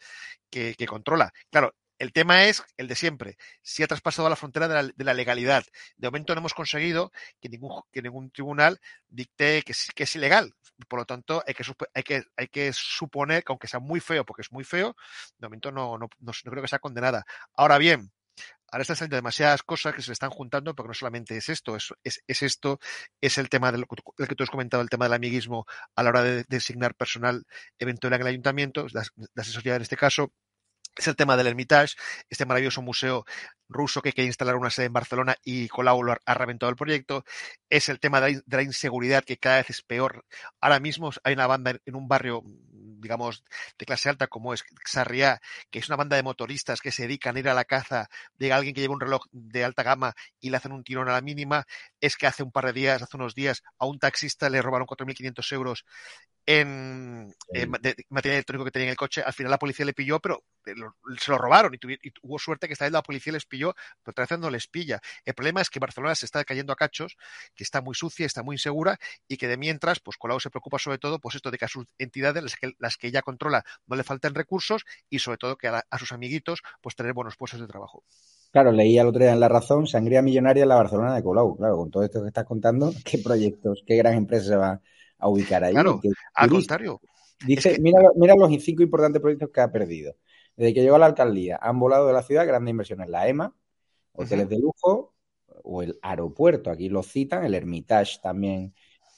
que, 0.49 0.75
controla. 0.87 1.33
Claro, 1.51 1.75
el 1.97 2.11
tema 2.11 2.45
es 2.45 2.63
el 2.77 2.87
de 2.87 2.95
siempre. 2.95 3.37
Si 3.61 3.83
ha 3.83 3.87
traspasado 3.87 4.29
la 4.29 4.35
frontera 4.35 4.67
de 4.67 5.03
la, 5.03 5.13
legalidad. 5.13 5.65
De 5.97 6.07
momento 6.07 6.35
no 6.35 6.39
hemos 6.39 6.53
conseguido 6.53 7.11
que 7.39 7.49
ningún, 7.49 7.81
que 7.91 8.01
ningún 8.01 8.31
tribunal 8.31 8.79
dicte 9.07 9.63
que, 9.63 9.73
que 9.95 10.03
es 10.03 10.15
ilegal. 10.15 10.53
Por 10.87 10.99
lo 10.99 11.05
tanto, 11.05 11.43
hay 11.47 11.53
que, 11.53 11.63
hay, 11.93 12.03
que, 12.03 12.23
hay 12.35 12.47
que 12.47 12.73
suponer 12.73 13.43
que 13.43 13.51
aunque 13.51 13.67
sea 13.67 13.79
muy 13.79 13.99
feo, 13.99 14.25
porque 14.25 14.41
es 14.41 14.51
muy 14.51 14.65
feo, 14.65 14.95
de 15.37 15.47
momento 15.47 15.71
no, 15.71 15.97
no, 15.97 16.09
no, 16.19 16.31
creo 16.43 16.61
que 16.61 16.67
sea 16.67 16.79
condenada. 16.79 17.25
Ahora 17.53 17.77
bien, 17.77 18.11
ahora 18.71 18.81
están 18.81 18.95
saliendo 18.95 19.15
demasiadas 19.17 19.63
cosas 19.63 19.93
que 19.95 20.01
se 20.01 20.11
están 20.11 20.29
juntando, 20.29 20.75
porque 20.75 20.89
no 20.89 20.93
solamente 20.93 21.37
es 21.37 21.49
esto, 21.49 21.75
es, 21.75 21.93
es, 22.03 22.43
esto, 22.43 22.79
es 23.21 23.37
el 23.37 23.49
tema 23.49 23.71
del, 23.71 23.85
que 23.85 24.35
tú 24.35 24.43
has 24.43 24.49
comentado, 24.49 24.83
el 24.83 24.89
tema 24.89 25.05
del 25.05 25.13
amiguismo 25.13 25.65
a 25.95 26.03
la 26.03 26.09
hora 26.09 26.23
de, 26.23 26.45
designar 26.47 26.95
personal 26.95 27.45
eventual 27.79 28.13
en 28.13 28.21
el 28.21 28.27
ayuntamiento, 28.27 28.87
la, 28.91 29.03
asesoría 29.35 29.75
en 29.75 29.81
este 29.81 29.97
caso, 29.97 30.31
es 30.97 31.07
el 31.07 31.15
tema 31.15 31.35
del 31.35 31.47
Hermitage, 31.47 31.95
este 32.29 32.45
maravilloso 32.45 32.81
museo 32.81 33.25
ruso 33.67 34.01
que 34.01 34.13
quiere 34.13 34.27
instalar 34.27 34.55
una 34.55 34.69
sede 34.69 34.85
en 34.85 34.93
Barcelona 34.93 35.35
y 35.43 35.67
Colau 35.67 36.01
ha 36.25 36.33
reventado 36.33 36.69
el 36.69 36.77
proyecto. 36.77 37.25
Es 37.69 37.89
el 37.89 37.99
tema 37.99 38.21
de 38.21 38.41
la, 38.45 38.61
inseguridad 38.61 39.23
que 39.23 39.37
cada 39.37 39.57
vez 39.57 39.69
es 39.71 39.81
peor. 39.81 40.25
Ahora 40.61 40.79
mismo 40.79 41.11
hay 41.23 41.33
una 41.33 41.47
banda 41.47 41.77
en 41.85 41.95
un 41.95 42.07
barrio, 42.07 42.43
digamos, 43.05 43.43
de 43.77 43.85
clase 43.85 44.09
alta 44.09 44.27
como 44.27 44.53
es 44.53 44.63
Sarriá, 44.85 45.39
que 45.69 45.79
es 45.79 45.87
una 45.89 45.95
banda 45.95 46.15
de 46.15 46.23
motoristas 46.23 46.81
que 46.81 46.91
se 46.91 47.03
dedican 47.03 47.35
a 47.35 47.39
ir 47.39 47.49
a 47.49 47.53
la 47.53 47.65
caza 47.65 48.09
de 48.39 48.51
alguien 48.51 48.73
que 48.73 48.81
lleva 48.81 48.95
un 48.95 48.99
reloj 48.99 49.25
de 49.31 49.63
alta 49.63 49.83
gama 49.83 50.15
y 50.39 50.49
le 50.49 50.57
hacen 50.57 50.71
un 50.71 50.83
tirón 50.83 51.07
a 51.07 51.13
la 51.13 51.21
mínima. 51.21 51.65
Es 52.05 52.17
que 52.17 52.27
hace 52.27 52.43
un 52.43 52.51
par 52.51 52.67
de 52.67 52.73
días, 52.73 53.01
hace 53.01 53.17
unos 53.17 53.33
días, 53.33 53.63
a 53.79 53.87
un 53.87 53.97
taxista 53.97 54.47
le 54.47 54.61
robaron 54.61 54.85
4.500 54.85 55.51
euros 55.53 55.85
en, 56.45 57.33
material 58.09 58.35
electrónico 58.35 58.63
que 58.65 58.69
tenía 58.69 58.85
en 58.85 58.91
el 58.91 58.95
coche. 58.95 59.23
Al 59.23 59.33
final 59.33 59.49
la 59.49 59.57
policía 59.57 59.87
le 59.87 59.93
pilló, 59.93 60.19
pero 60.19 60.43
eh, 60.67 60.75
se 61.19 61.31
lo 61.31 61.39
robaron 61.39 61.73
y, 61.73 61.79
tuvo 62.11 62.37
suerte 62.37 62.67
que 62.67 62.73
esta 62.73 62.85
vez 62.85 62.91
la 62.91 63.01
policía 63.01 63.33
les 63.33 63.47
pilló, 63.47 63.73
pero 64.03 64.11
otra 64.11 64.27
vez 64.29 64.39
no 64.39 64.51
les 64.51 64.67
pilla. 64.67 65.01
El 65.23 65.33
problema 65.33 65.61
es 65.61 65.71
que 65.71 65.79
Barcelona 65.79 66.13
se 66.13 66.27
está 66.27 66.45
cayendo 66.45 66.73
a 66.73 66.75
cachos, 66.75 67.17
que 67.55 67.63
está 67.63 67.81
muy 67.81 67.95
sucia, 67.95 68.27
está 68.27 68.43
muy 68.43 68.53
insegura 68.53 68.99
y 69.27 69.37
que 69.37 69.47
de 69.47 69.57
mientras, 69.57 69.99
pues 69.99 70.15
Colau 70.17 70.39
se 70.39 70.51
preocupa 70.51 70.77
sobre 70.77 70.99
todo, 70.99 71.17
pues 71.19 71.33
esto 71.33 71.49
de 71.49 71.57
que 71.57 71.65
a 71.65 71.69
sus 71.69 71.87
entidades, 71.97 72.43
las 72.43 72.55
que, 72.55 72.73
las 72.77 72.97
que 72.97 73.07
ella 73.07 73.23
controla, 73.23 73.65
no 73.87 73.95
le 73.95 74.03
falten 74.03 74.35
recursos 74.35 74.85
y 75.09 75.17
sobre 75.17 75.39
todo 75.39 75.57
que 75.57 75.69
a, 75.69 75.83
sus 75.97 76.11
amiguitos, 76.11 76.61
pues 76.81 76.95
tener 76.95 77.13
buenos 77.13 77.35
puestos 77.35 77.59
de 77.59 77.65
trabajo. 77.65 78.03
Claro, 78.55 78.71
leí 78.71 78.97
al 78.97 79.07
otro 79.07 79.21
día 79.21 79.33
en 79.33 79.41
La 79.41 79.49
Razón, 79.49 79.85
sangría 79.85 80.21
millonaria 80.21 80.63
en 80.63 80.69
la 80.69 80.75
Barcelona 80.75 81.13
de 81.13 81.21
Colau. 81.21 81.57
Claro, 81.57 81.75
con 81.75 81.91
todo 81.91 82.03
esto 82.05 82.21
que 82.21 82.29
estás 82.29 82.45
contando, 82.45 82.89
¿qué 83.03 83.17
proyectos, 83.17 83.83
qué 83.85 83.97
gran 83.97 84.13
empresa 84.13 84.45
se 84.45 84.55
va 84.55 84.81
a 85.19 85.27
ubicar 85.27 85.61
ahí. 85.65 85.73
Claro, 85.73 85.99
al 86.35 86.49
contrario. 86.49 87.01
Dice, 87.45 87.75
mira, 87.81 87.99
mira 88.15 88.33
los 88.33 88.49
cinco 88.63 88.81
importantes 88.81 89.21
proyectos 89.21 89.49
que 89.49 89.59
ha 89.59 89.69
perdido. 89.69 90.15
Desde 90.55 90.73
que 90.73 90.83
llegó 90.83 90.95
a 90.95 90.99
la 90.99 91.07
alcaldía, 91.07 91.59
han 91.61 91.77
volado 91.81 92.07
de 92.07 92.13
la 92.13 92.23
ciudad 92.23 92.47
grandes 92.47 92.71
inversiones. 92.71 93.09
La 93.09 93.27
EMA, 93.27 93.53
hoteles 94.13 94.47
de 94.47 94.57
lujo, 94.57 95.13
o 95.61 95.81
el 95.83 95.99
aeropuerto. 96.01 96.71
Aquí 96.71 96.87
lo 96.87 97.03
citan, 97.03 97.43
el 97.43 97.55
Hermitage 97.55 98.19
también 98.23 98.73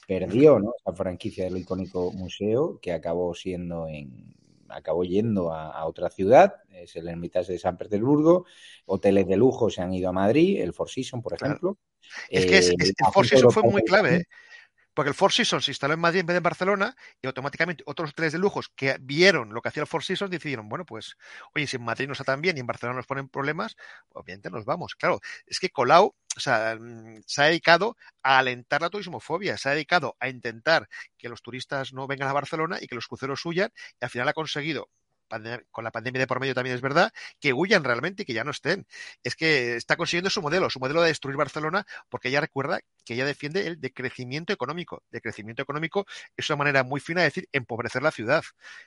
perdió, 0.08 0.58
¿no? 0.58 0.72
Esa 0.80 0.96
franquicia 0.96 1.44
del 1.44 1.58
icónico 1.58 2.10
museo 2.10 2.80
que 2.82 2.90
acabó 2.92 3.32
siendo 3.36 3.86
en 3.86 4.34
acabó 4.70 5.04
yendo 5.04 5.52
a, 5.52 5.70
a, 5.70 5.86
otra 5.86 6.10
ciudad, 6.10 6.56
es 6.70 6.96
el 6.96 7.08
Hermitage 7.08 7.52
de 7.52 7.58
San 7.58 7.76
Petersburgo, 7.76 8.46
hoteles 8.86 9.26
de 9.26 9.36
lujo 9.36 9.70
se 9.70 9.82
han 9.82 9.92
ido 9.92 10.08
a 10.08 10.12
Madrid, 10.12 10.60
el 10.60 10.72
Four 10.72 10.90
Seasons, 10.90 11.22
por 11.22 11.34
ejemplo. 11.34 11.74
Claro. 11.74 12.18
Es 12.30 12.46
que 12.46 12.58
es, 12.58 12.68
es, 12.78 12.88
el 12.88 13.12
Four 13.12 13.26
Seasons 13.26 13.54
fue 13.54 13.62
muy 13.62 13.82
clave, 13.82 14.16
¿eh? 14.16 14.24
Porque 14.98 15.10
el 15.10 15.14
Four 15.14 15.32
Seasons 15.32 15.64
se 15.64 15.70
instaló 15.70 15.94
en 15.94 16.00
Madrid 16.00 16.18
en 16.18 16.26
vez 16.26 16.34
de 16.34 16.38
en 16.38 16.42
Barcelona 16.42 16.96
y 17.22 17.28
automáticamente 17.28 17.84
otros 17.86 18.10
hoteles 18.10 18.32
de 18.32 18.40
lujos 18.40 18.68
que 18.74 18.96
vieron 19.00 19.54
lo 19.54 19.62
que 19.62 19.68
hacía 19.68 19.82
el 19.82 19.86
Four 19.86 20.02
Seasons 20.02 20.28
decidieron, 20.28 20.68
bueno, 20.68 20.84
pues, 20.84 21.16
oye, 21.54 21.68
si 21.68 21.76
en 21.76 21.84
Madrid 21.84 22.08
nos 22.08 22.18
está 22.18 22.32
tan 22.32 22.40
bien 22.40 22.56
y 22.56 22.60
en 22.60 22.66
Barcelona 22.66 22.96
nos 22.96 23.06
ponen 23.06 23.28
problemas, 23.28 23.76
obviamente 24.08 24.50
nos 24.50 24.64
vamos. 24.64 24.96
Claro, 24.96 25.20
es 25.46 25.60
que 25.60 25.70
Colau 25.70 26.16
o 26.38 26.40
sea, 26.40 26.78
se 27.26 27.42
ha 27.42 27.46
dedicado 27.46 27.96
a 28.22 28.38
alentar 28.38 28.80
la 28.80 28.90
turismofobia, 28.90 29.58
se 29.58 29.68
ha 29.68 29.72
dedicado 29.72 30.16
a 30.20 30.28
intentar 30.28 30.88
que 31.18 31.28
los 31.28 31.42
turistas 31.42 31.92
no 31.92 32.06
vengan 32.06 32.28
a 32.28 32.32
Barcelona 32.32 32.78
y 32.80 32.86
que 32.86 32.94
los 32.94 33.08
cruceros 33.08 33.44
huyan 33.44 33.70
y 34.00 34.04
al 34.04 34.10
final 34.10 34.28
ha 34.28 34.32
conseguido 34.32 34.88
con 35.70 35.84
la 35.84 35.90
pandemia 35.90 36.20
de 36.20 36.26
por 36.26 36.40
medio 36.40 36.54
también 36.54 36.74
es 36.74 36.80
verdad, 36.80 37.12
que 37.38 37.52
huyan 37.52 37.84
realmente 37.84 38.22
y 38.22 38.26
que 38.26 38.32
ya 38.32 38.44
no 38.44 38.50
estén. 38.50 38.86
Es 39.22 39.36
que 39.36 39.76
está 39.76 39.96
consiguiendo 39.96 40.30
su 40.30 40.40
modelo, 40.40 40.70
su 40.70 40.80
modelo 40.80 41.02
de 41.02 41.08
destruir 41.08 41.36
Barcelona, 41.36 41.86
porque 42.08 42.28
ella 42.28 42.40
recuerda 42.40 42.80
que 43.08 43.14
ella 43.14 43.24
defiende 43.24 43.66
el 43.66 43.80
decrecimiento 43.80 44.52
económico. 44.52 45.02
Decrecimiento 45.10 45.62
económico 45.62 46.04
es 46.36 46.50
una 46.50 46.58
manera 46.58 46.84
muy 46.84 47.00
fina 47.00 47.22
de 47.22 47.28
decir 47.28 47.48
empobrecer 47.52 48.02
la 48.02 48.10
ciudad, 48.10 48.42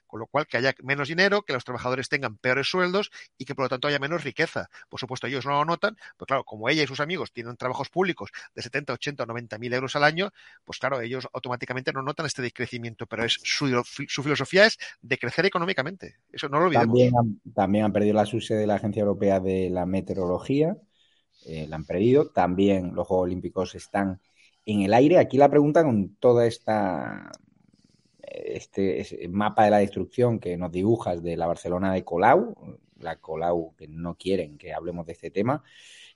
con 0.05 0.19
lo 0.19 0.27
cual 0.27 0.45
que 0.45 0.57
haya 0.57 0.75
menos 0.83 1.07
dinero, 1.07 1.41
que 1.41 1.53
los 1.53 1.63
trabajadores 1.63 2.07
tengan 2.07 2.37
peores 2.37 2.69
sueldos 2.69 3.09
y 3.39 3.45
que 3.45 3.55
por 3.55 3.65
lo 3.65 3.69
tanto 3.69 3.87
haya 3.87 3.97
menos 3.97 4.23
riqueza. 4.23 4.69
Por 4.89 4.99
supuesto, 4.99 5.25
ellos 5.25 5.43
no 5.47 5.53
lo 5.53 5.65
notan, 5.65 5.97
pero 6.19 6.27
claro, 6.27 6.43
como 6.43 6.69
ella 6.69 6.83
y 6.83 6.87
sus 6.87 6.99
amigos 6.99 7.31
tienen 7.33 7.57
trabajos 7.57 7.89
públicos 7.89 8.29
de 8.53 8.61
70, 8.61 8.93
80 8.93 9.23
o 9.23 9.25
90 9.25 9.57
mil 9.57 9.73
euros 9.73 9.95
al 9.95 10.03
año, 10.03 10.29
pues 10.65 10.77
claro, 10.77 11.01
ellos 11.01 11.27
automáticamente 11.33 11.91
no 11.91 12.03
notan 12.03 12.27
este 12.27 12.43
decrecimiento, 12.43 13.07
pero 13.07 13.25
es 13.25 13.39
su, 13.43 13.65
filosofía 14.21 14.67
es 14.67 14.77
decrecer 15.01 15.47
económicamente. 15.47 16.17
Eso 16.31 16.47
no 16.47 16.59
lo 16.59 16.65
olvidemos. 16.65 16.95
También 17.55 17.85
han, 17.85 17.91
perdido 17.91 18.13
la 18.13 18.27
subsede 18.27 18.59
de 18.59 18.67
la 18.67 18.75
Agencia 18.75 19.01
Europea 19.01 19.39
de 19.39 19.71
la 19.71 19.87
Meteorología, 19.87 20.77
eh, 21.45 21.67
la 21.67 21.77
han 21.77 21.85
perdido. 21.85 22.27
También 22.29 22.93
los 22.95 23.07
Juegos 23.07 23.25
Olímpicos 23.25 23.75
están 23.75 24.19
en 24.65 24.81
el 24.81 24.93
aire. 24.93 25.17
Aquí 25.19 25.37
la 25.37 25.49
pregunta 25.49 25.83
con 25.83 26.15
toda 26.15 26.45
esta 26.45 27.31
este, 28.31 29.01
este, 29.01 29.27
mapa 29.27 29.65
de 29.65 29.71
la 29.71 29.77
destrucción 29.79 30.39
que 30.39 30.57
nos 30.57 30.71
dibujas 30.71 31.21
de 31.21 31.37
la 31.37 31.47
Barcelona 31.47 31.93
de 31.93 32.03
Colau, 32.03 32.55
la 32.99 33.17
Colau 33.17 33.75
que 33.75 33.87
no 33.87 34.15
quieren 34.15 34.57
que 34.57 34.73
hablemos 34.73 35.05
de 35.05 35.13
este 35.13 35.31
tema, 35.31 35.63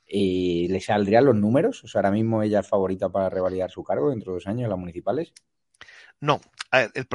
eh, 0.08 0.68
¿le 0.70 0.80
saldrían 0.80 1.26
los 1.26 1.36
números? 1.36 1.84
O 1.84 1.88
sea, 1.88 2.00
ahora 2.00 2.12
mismo 2.12 2.44
ella 2.44 2.60
es 2.60 2.68
favorita 2.68 3.10
para 3.10 3.30
revalidar 3.30 3.72
su 3.72 3.84
cargo 3.84 4.10
dentro 4.10 4.32
de 4.32 4.38
dos 4.38 4.48
años 4.48 4.64
en 4.64 4.70
las 4.70 4.80
municipales. 4.80 5.34
No, 6.22 6.42
el, 6.72 7.08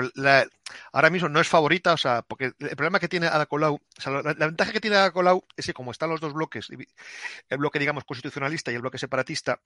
ahora 0.92 1.10
mismo 1.10 1.28
no 1.28 1.40
es 1.40 1.48
favorita, 1.48 1.92
o 1.92 1.96
sea, 1.96 2.22
porque 2.22 2.52
el 2.58 2.76
problema 2.76 3.00
que 3.00 3.08
tiene 3.08 3.26
Ada 3.26 3.46
Colau, 3.46 3.74
o 3.74 4.00
sea, 4.00 4.12
la, 4.12 4.22
la, 4.22 4.46
ventaja 4.46 4.72
que 4.72 4.80
tiene 4.80 4.96
Ada 4.96 5.10
Colau 5.10 5.44
es 5.56 5.66
que 5.66 5.74
como 5.74 5.90
están 5.90 6.10
los 6.10 6.20
dos 6.20 6.32
bloques, 6.32 6.68
el 6.70 7.58
bloque, 7.58 7.78
digamos, 7.78 8.04
constitucionalista 8.04 8.70
y 8.70 8.74
el 8.74 8.82
bloque 8.82 8.98
separatista, 8.98 9.60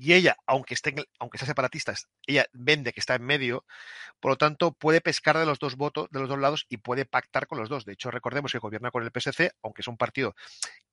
y 0.00 0.12
ella, 0.12 0.36
aunque 0.46 0.74
esté, 0.74 0.94
aunque 1.18 1.38
sea 1.38 1.48
separatista, 1.48 1.92
ella 2.24 2.46
vende 2.52 2.92
que 2.92 3.00
está 3.00 3.16
en 3.16 3.24
medio, 3.24 3.64
por 4.20 4.30
lo 4.30 4.36
tanto 4.36 4.70
puede 4.70 5.00
pescar 5.00 5.36
de 5.36 5.44
los 5.44 5.58
dos 5.58 5.76
votos, 5.76 6.08
de 6.12 6.20
los 6.20 6.28
dos 6.28 6.38
lados 6.38 6.66
y 6.68 6.76
puede 6.76 7.04
pactar 7.04 7.48
con 7.48 7.58
los 7.58 7.68
dos. 7.68 7.84
De 7.84 7.94
hecho, 7.94 8.12
recordemos 8.12 8.52
que 8.52 8.58
gobierna 8.58 8.92
con 8.92 9.02
el 9.02 9.10
PSC, 9.10 9.50
aunque 9.60 9.82
es 9.82 9.88
un 9.88 9.96
partido 9.96 10.36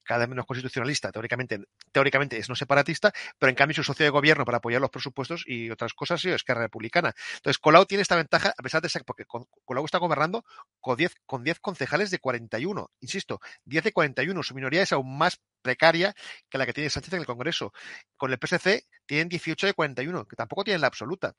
cada 0.05 0.27
menos 0.27 0.45
constitucionalista, 0.45 1.12
teóricamente, 1.12 1.59
teóricamente 1.91 2.38
es 2.38 2.47
no 2.50 2.55
separatista, 2.55 3.12
pero 3.38 3.50
en 3.50 3.55
cambio 3.55 3.75
su 3.75 3.83
socio 3.83 4.05
de 4.05 4.09
gobierno 4.09 4.45
para 4.45 4.59
apoyar 4.59 4.81
los 4.81 4.89
presupuestos 4.89 5.43
y 5.45 5.69
otras 5.69 5.93
cosas 5.93 6.21
sí, 6.21 6.29
es 6.29 6.43
que 6.43 6.53
es 6.53 6.57
republicana. 6.57 7.13
Entonces, 7.35 7.57
Colau 7.57 7.85
tiene 7.85 8.01
esta 8.01 8.15
ventaja, 8.15 8.53
a 8.57 8.63
pesar 8.63 8.81
de 8.81 8.89
ser, 8.89 9.03
porque 9.05 9.25
Colau 9.25 9.85
está 9.85 9.97
gobernando 9.97 10.45
con 10.79 10.95
10, 10.95 11.15
con 11.25 11.43
10 11.43 11.59
concejales 11.59 12.12
de 12.12 12.19
41, 12.19 12.89
insisto, 13.01 13.39
10 13.65 13.83
de 13.85 13.91
41, 13.91 14.43
su 14.43 14.55
minoría 14.55 14.83
es 14.83 14.91
aún 14.91 15.17
más 15.17 15.41
precaria 15.65 16.13
que 16.48 16.60
la 16.60 16.65
que 16.67 16.74
tiene 16.74 16.91
Sánchez 16.91 17.13
en 17.13 17.22
el 17.22 17.25
Congreso. 17.25 17.74
Con 18.17 18.31
el 18.31 18.38
PSC 18.38 18.86
tienen 19.07 19.29
18 19.29 19.67
de 19.67 19.74
41, 19.74 20.25
que 20.25 20.36
tampoco 20.36 20.63
tienen 20.63 20.81
la 20.81 20.88
absoluta. 20.88 21.34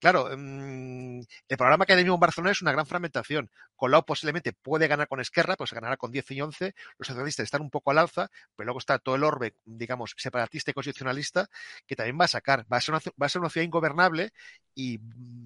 Claro, 0.00 0.30
mmm, 0.36 1.20
el 1.48 1.56
programa 1.56 1.84
que 1.84 1.92
hay 1.92 1.98
mismo 1.98 2.14
en 2.14 2.20
Barcelona 2.20 2.52
es 2.52 2.62
una 2.62 2.72
gran 2.72 2.86
fragmentación. 2.86 3.50
Colau 3.76 4.04
posiblemente 4.04 4.54
puede 4.54 4.88
ganar 4.88 5.08
con 5.08 5.20
Esquerra, 5.20 5.56
pues 5.56 5.72
ganará 5.72 5.98
con 5.98 6.10
10 6.10 6.30
y 6.30 6.40
11. 6.40 6.74
Los 6.98 7.08
socialistas 7.08 7.44
están 7.44 7.60
un 7.60 7.70
poco 7.70 7.90
al 7.90 7.98
alza, 7.98 8.30
pero 8.56 8.66
luego 8.66 8.78
está 8.78 8.98
todo 8.98 9.16
el 9.16 9.24
orbe, 9.24 9.54
digamos, 9.64 10.14
separatista 10.16 10.70
y 10.70 10.74
constitucionalista, 10.74 11.48
que 11.86 11.96
también 11.96 12.18
va 12.18 12.24
a 12.24 12.28
sacar. 12.28 12.66
Va 12.72 12.78
a 12.78 12.80
ser 12.80 12.94
una, 12.94 13.02
va 13.20 13.26
a 13.26 13.28
ser 13.28 13.40
una 13.40 13.50
ciudad 13.50 13.66
ingobernable 13.66 14.32
y 14.74 14.98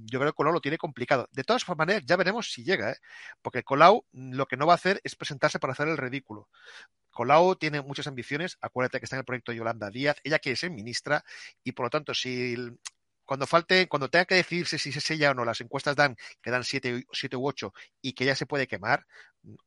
yo 0.06 0.20
creo 0.20 0.32
que 0.32 0.36
Colau 0.36 0.52
lo 0.52 0.60
tiene 0.60 0.78
complicado. 0.78 1.28
De 1.32 1.42
todas 1.42 1.68
maneras, 1.76 2.04
ya 2.06 2.16
veremos 2.16 2.52
si 2.52 2.62
llega, 2.62 2.92
¿eh? 2.92 2.96
porque 3.42 3.64
Colau 3.64 4.04
lo 4.12 4.46
que 4.46 4.56
no 4.56 4.66
va 4.66 4.74
a 4.74 4.76
hacer 4.76 5.00
es 5.02 5.16
presentarse 5.16 5.58
para 5.58 5.72
hacer 5.72 5.88
el 5.88 5.96
ridículo. 5.96 6.48
Colau 7.10 7.56
tiene 7.56 7.82
muchas 7.82 8.06
ambiciones, 8.06 8.58
acuérdate 8.60 8.98
que 8.98 9.04
está 9.04 9.16
en 9.16 9.20
el 9.20 9.24
proyecto 9.24 9.52
Yolanda 9.52 9.90
Díaz, 9.90 10.16
ella 10.24 10.38
quiere 10.38 10.56
ser 10.56 10.70
ministra 10.70 11.24
y 11.64 11.72
por 11.72 11.86
lo 11.86 11.90
tanto 11.90 12.14
si 12.14 12.56
cuando 13.24 13.46
falte, 13.46 13.86
cuando 13.86 14.10
tenga 14.10 14.24
que 14.24 14.34
decidirse 14.34 14.76
si 14.76 14.90
es 14.90 15.10
ella 15.10 15.30
o 15.30 15.34
no, 15.34 15.44
las 15.44 15.60
encuestas 15.60 15.94
dan 15.94 16.16
que 16.42 16.50
dan 16.50 16.64
siete, 16.64 17.04
siete 17.12 17.36
u 17.36 17.46
ocho 17.46 17.72
y 18.02 18.12
que 18.12 18.24
ella 18.24 18.34
se 18.34 18.46
puede 18.46 18.66
quemar, 18.66 19.06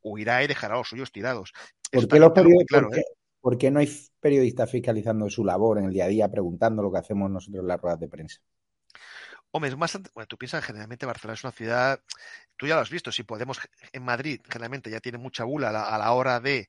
huirá 0.01 0.43
y 0.43 0.47
dejará 0.47 0.75
a 0.75 0.77
los 0.79 0.89
suyos 0.89 1.11
tirados. 1.11 1.53
¿Por 1.89 2.07
qué, 2.07 2.19
los 2.19 2.31
periodistas, 2.31 2.67
claro, 2.67 2.87
¿por, 2.87 2.95
qué, 2.95 3.01
¿eh? 3.01 3.05
¿Por 3.39 3.57
qué 3.57 3.71
no 3.71 3.79
hay 3.79 3.89
periodistas 4.19 4.69
fiscalizando 4.69 5.29
su 5.29 5.45
labor 5.45 5.77
en 5.77 5.85
el 5.85 5.93
día 5.93 6.05
a 6.05 6.09
día, 6.09 6.29
preguntando 6.29 6.83
lo 6.83 6.91
que 6.91 6.97
hacemos 6.97 7.31
nosotros 7.31 7.61
en 7.61 7.67
las 7.67 7.79
ruedas 7.79 7.99
de 7.99 8.09
prensa? 8.09 8.41
Hombre, 9.55 9.69
es 9.69 9.77
bastante. 9.77 10.09
Bueno, 10.15 10.25
tú 10.25 10.35
piensas 10.35 10.65
generalmente 10.65 11.05
Barcelona 11.05 11.35
es 11.35 11.43
una 11.43 11.51
ciudad. 11.51 11.99
Tú 12.57 12.65
ya 12.65 12.73
lo 12.73 12.81
has 12.81 12.89
visto. 12.89 13.11
Si 13.11 13.21
Podemos 13.21 13.59
en 13.91 14.03
Madrid, 14.03 14.41
generalmente 14.49 14.89
ya 14.89 14.99
tiene 14.99 15.19
mucha 15.19 15.43
bula 15.43 15.69
a 15.69 15.97
la, 15.99 16.11
hora 16.11 16.39
de 16.39 16.67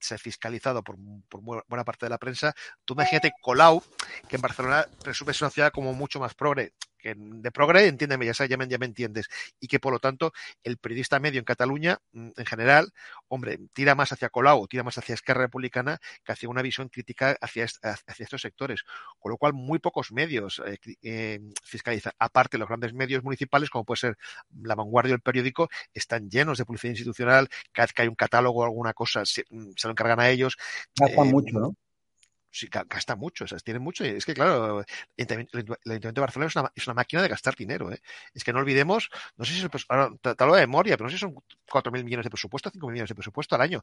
ser 0.00 0.20
fiscalizado 0.20 0.84
por, 0.84 0.96
por, 1.28 1.42
buena 1.66 1.84
parte 1.84 2.06
de 2.06 2.10
la 2.10 2.18
prensa. 2.18 2.54
Tú 2.84 2.94
imagínate 2.94 3.32
Colau, 3.42 3.82
que 4.28 4.36
en 4.36 4.42
Barcelona 4.42 4.86
presume 5.02 5.32
es 5.32 5.40
una 5.40 5.50
ciudad 5.50 5.72
como 5.72 5.92
mucho 5.92 6.20
más 6.20 6.34
progre 6.34 6.72
que 7.00 7.14
de 7.16 7.50
progre, 7.50 7.86
entiéndeme, 7.86 8.26
ya, 8.26 8.46
ya, 8.46 8.56
me, 8.56 8.68
ya 8.68 8.78
me 8.78 8.86
entiendes, 8.86 9.28
y 9.58 9.68
que 9.68 9.80
por 9.80 9.92
lo 9.92 9.98
tanto 9.98 10.32
el 10.62 10.78
periodista 10.78 11.18
medio 11.18 11.38
en 11.38 11.44
Cataluña, 11.44 11.98
en 12.12 12.46
general, 12.46 12.92
hombre, 13.28 13.58
tira 13.72 13.94
más 13.94 14.12
hacia 14.12 14.28
Colau, 14.28 14.66
tira 14.68 14.82
más 14.82 14.98
hacia 14.98 15.14
Esquerra 15.14 15.42
Republicana 15.42 15.98
que 16.24 16.32
hacia 16.32 16.48
una 16.48 16.62
visión 16.62 16.88
crítica 16.88 17.36
hacia, 17.40 17.64
hacia 17.64 18.24
estos 18.24 18.42
sectores, 18.42 18.84
con 19.18 19.30
lo 19.30 19.38
cual 19.38 19.52
muy 19.54 19.78
pocos 19.78 20.12
medios 20.12 20.62
eh, 20.66 20.78
eh, 21.02 21.40
fiscalizan, 21.62 22.12
aparte 22.18 22.58
los 22.58 22.68
grandes 22.68 22.92
medios 22.92 23.22
municipales, 23.22 23.70
como 23.70 23.84
puede 23.84 23.98
ser 23.98 24.18
La 24.62 24.74
Vanguardia 24.74 25.14
o 25.14 25.16
el 25.16 25.22
periódico, 25.22 25.68
están 25.94 26.28
llenos 26.30 26.58
de 26.58 26.64
publicidad 26.64 26.92
institucional, 26.92 27.48
cada 27.72 27.86
vez 27.86 27.92
que 27.92 28.02
hay 28.02 28.08
un 28.08 28.14
catálogo 28.14 28.60
o 28.60 28.64
alguna 28.64 28.92
cosa, 28.92 29.24
se, 29.24 29.44
se 29.76 29.88
lo 29.88 29.92
encargan 29.92 30.20
a 30.20 30.28
ellos. 30.28 30.56
Gasta 30.96 31.22
eh, 31.22 31.24
mucho, 31.24 31.58
¿no? 31.58 31.76
Sí, 32.50 32.68
gasta 32.70 33.16
mucho, 33.16 33.44
o 33.44 33.46
sea, 33.46 33.58
tiene 33.58 33.80
mucho. 33.80 34.04
Es 34.04 34.24
que, 34.24 34.34
claro, 34.34 34.84
el 35.16 35.26
Ayuntamiento 35.26 36.12
de 36.12 36.20
Barcelona 36.20 36.48
es 36.48 36.56
una, 36.56 36.72
es 36.74 36.86
una, 36.86 36.94
máquina 36.94 37.22
de 37.22 37.28
gastar 37.28 37.54
dinero. 37.54 37.92
¿eh? 37.92 38.00
Es 38.34 38.44
que 38.44 38.52
no 38.52 38.58
olvidemos, 38.58 39.08
no 39.36 39.44
sé 39.44 39.54
si 39.54 39.64
es, 39.64 39.86
ahora 39.88 40.10
te, 40.20 40.34
te 40.34 40.44
hablo 40.44 40.56
de 40.56 40.62
memoria, 40.62 40.96
pero 40.96 41.04
no 41.06 41.10
sé 41.10 41.16
si 41.16 41.20
son 41.20 41.34
4.000 41.34 42.04
millones 42.04 42.24
de 42.24 42.30
presupuesto, 42.30 42.70
5.000 42.70 42.90
millones 42.90 43.08
de 43.08 43.14
presupuesto 43.14 43.54
al 43.54 43.60
año. 43.62 43.82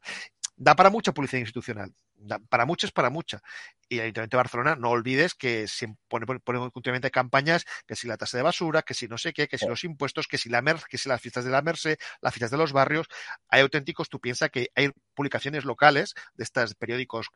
Da 0.56 0.74
para 0.74 0.90
mucha 0.90 1.12
publicidad 1.12 1.40
institucional. 1.40 1.92
Da, 2.16 2.38
para 2.38 2.66
mucho 2.66 2.86
es 2.86 2.92
para 2.92 3.10
mucha. 3.10 3.40
Y 3.88 3.96
el 3.96 4.02
Ayuntamiento 4.02 4.36
de 4.36 4.42
Barcelona, 4.42 4.76
no 4.76 4.90
olvides 4.90 5.34
que 5.34 5.66
se 5.66 5.94
pone, 6.08 6.26
pone, 6.26 6.70
continuamente 6.70 7.10
campañas, 7.10 7.64
que 7.86 7.96
si 7.96 8.06
la 8.06 8.16
tasa 8.16 8.36
de 8.36 8.42
basura, 8.42 8.82
que 8.82 8.94
si 8.94 9.08
no 9.08 9.18
sé 9.18 9.32
qué, 9.32 9.48
que 9.48 9.58
si 9.58 9.66
los 9.66 9.84
impuestos, 9.84 10.26
que 10.26 10.38
si 10.38 10.48
la 10.48 10.62
MER, 10.62 10.80
que 10.88 10.98
si 10.98 11.08
las 11.08 11.20
fiestas 11.20 11.44
de 11.44 11.50
la 11.50 11.62
Merced, 11.62 11.98
las 12.20 12.34
fiestas 12.34 12.50
de 12.50 12.58
los 12.58 12.72
barrios. 12.72 13.08
Hay 13.48 13.62
auténticos, 13.62 14.08
tú 14.08 14.20
piensas 14.20 14.50
que 14.50 14.70
hay 14.74 14.90
publicaciones 15.14 15.64
locales 15.64 16.14
de 16.34 16.44
estos 16.44 16.74
periódicos 16.74 17.30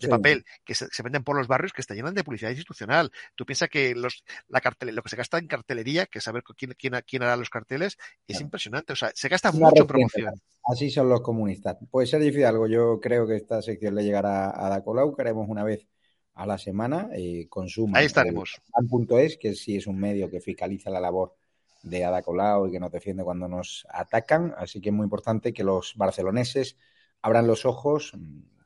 de 0.00 0.08
papel 0.08 0.44
que 0.64 0.74
se, 0.74 0.86
se, 0.88 1.02
venden 1.02 1.24
por 1.24 1.36
los 1.36 1.46
barrios 1.46 1.72
que 1.72 1.80
están 1.80 1.96
llenas 1.96 2.14
de 2.14 2.24
publicidad 2.24 2.50
institucional. 2.50 3.10
Tú 3.34 3.44
piensas 3.44 3.68
que 3.68 3.94
los, 3.94 4.24
la 4.48 4.60
cartel, 4.60 4.94
lo 4.94 5.02
que 5.02 5.08
se 5.08 5.16
gasta 5.16 5.38
en 5.38 5.46
cartelería, 5.46 6.06
que 6.06 6.20
saber 6.20 6.42
quién, 6.56 6.74
quién, 6.78 6.94
quién 7.06 7.22
hará 7.22 7.36
los 7.36 7.50
carteles, 7.50 7.98
es 8.26 8.40
impresionante. 8.40 8.92
O 8.92 8.96
sea, 8.96 9.10
se 9.14 9.28
gasta 9.28 9.50
Una 9.50 9.68
mucho 9.68 9.82
en 9.82 9.86
promoción. 9.86 10.34
Así 10.64 10.90
son 10.90 11.08
los 11.08 11.20
comunistas. 11.20 11.76
Pues 11.90 12.10
ser 12.10 12.22
Fidalgo, 12.32 12.66
yo 12.66 13.00
creo 13.00 13.26
que 13.26 13.36
esta 13.36 13.60
sección 13.60 13.94
le 13.94 14.04
llegará 14.04 14.50
a 14.50 14.68
Da 14.68 14.82
Colau, 14.82 15.14
que 15.14 15.22
haremos 15.22 15.48
una 15.48 15.62
vez 15.62 15.86
a 16.34 16.46
la 16.46 16.58
semana. 16.58 17.08
Eh, 17.12 17.46
consuma. 17.48 17.98
Ahí 17.98 18.06
estaremos. 18.06 18.60
punto 18.88 19.18
es 19.18 19.36
que 19.36 19.54
sí 19.54 19.76
es 19.76 19.86
un 19.86 19.98
medio 19.98 20.30
que 20.30 20.40
fiscaliza 20.40 20.90
la 20.90 21.00
labor 21.00 21.34
de 21.82 22.04
Ada 22.04 22.22
Colau 22.22 22.66
y 22.66 22.72
que 22.72 22.80
nos 22.80 22.90
defiende 22.90 23.24
cuando 23.24 23.46
nos 23.46 23.86
atacan. 23.90 24.54
Así 24.56 24.80
que 24.80 24.88
es 24.88 24.94
muy 24.94 25.04
importante 25.04 25.52
que 25.52 25.64
los 25.64 25.94
barceloneses 25.96 26.76
abran 27.22 27.46
los 27.46 27.64
ojos, 27.64 28.12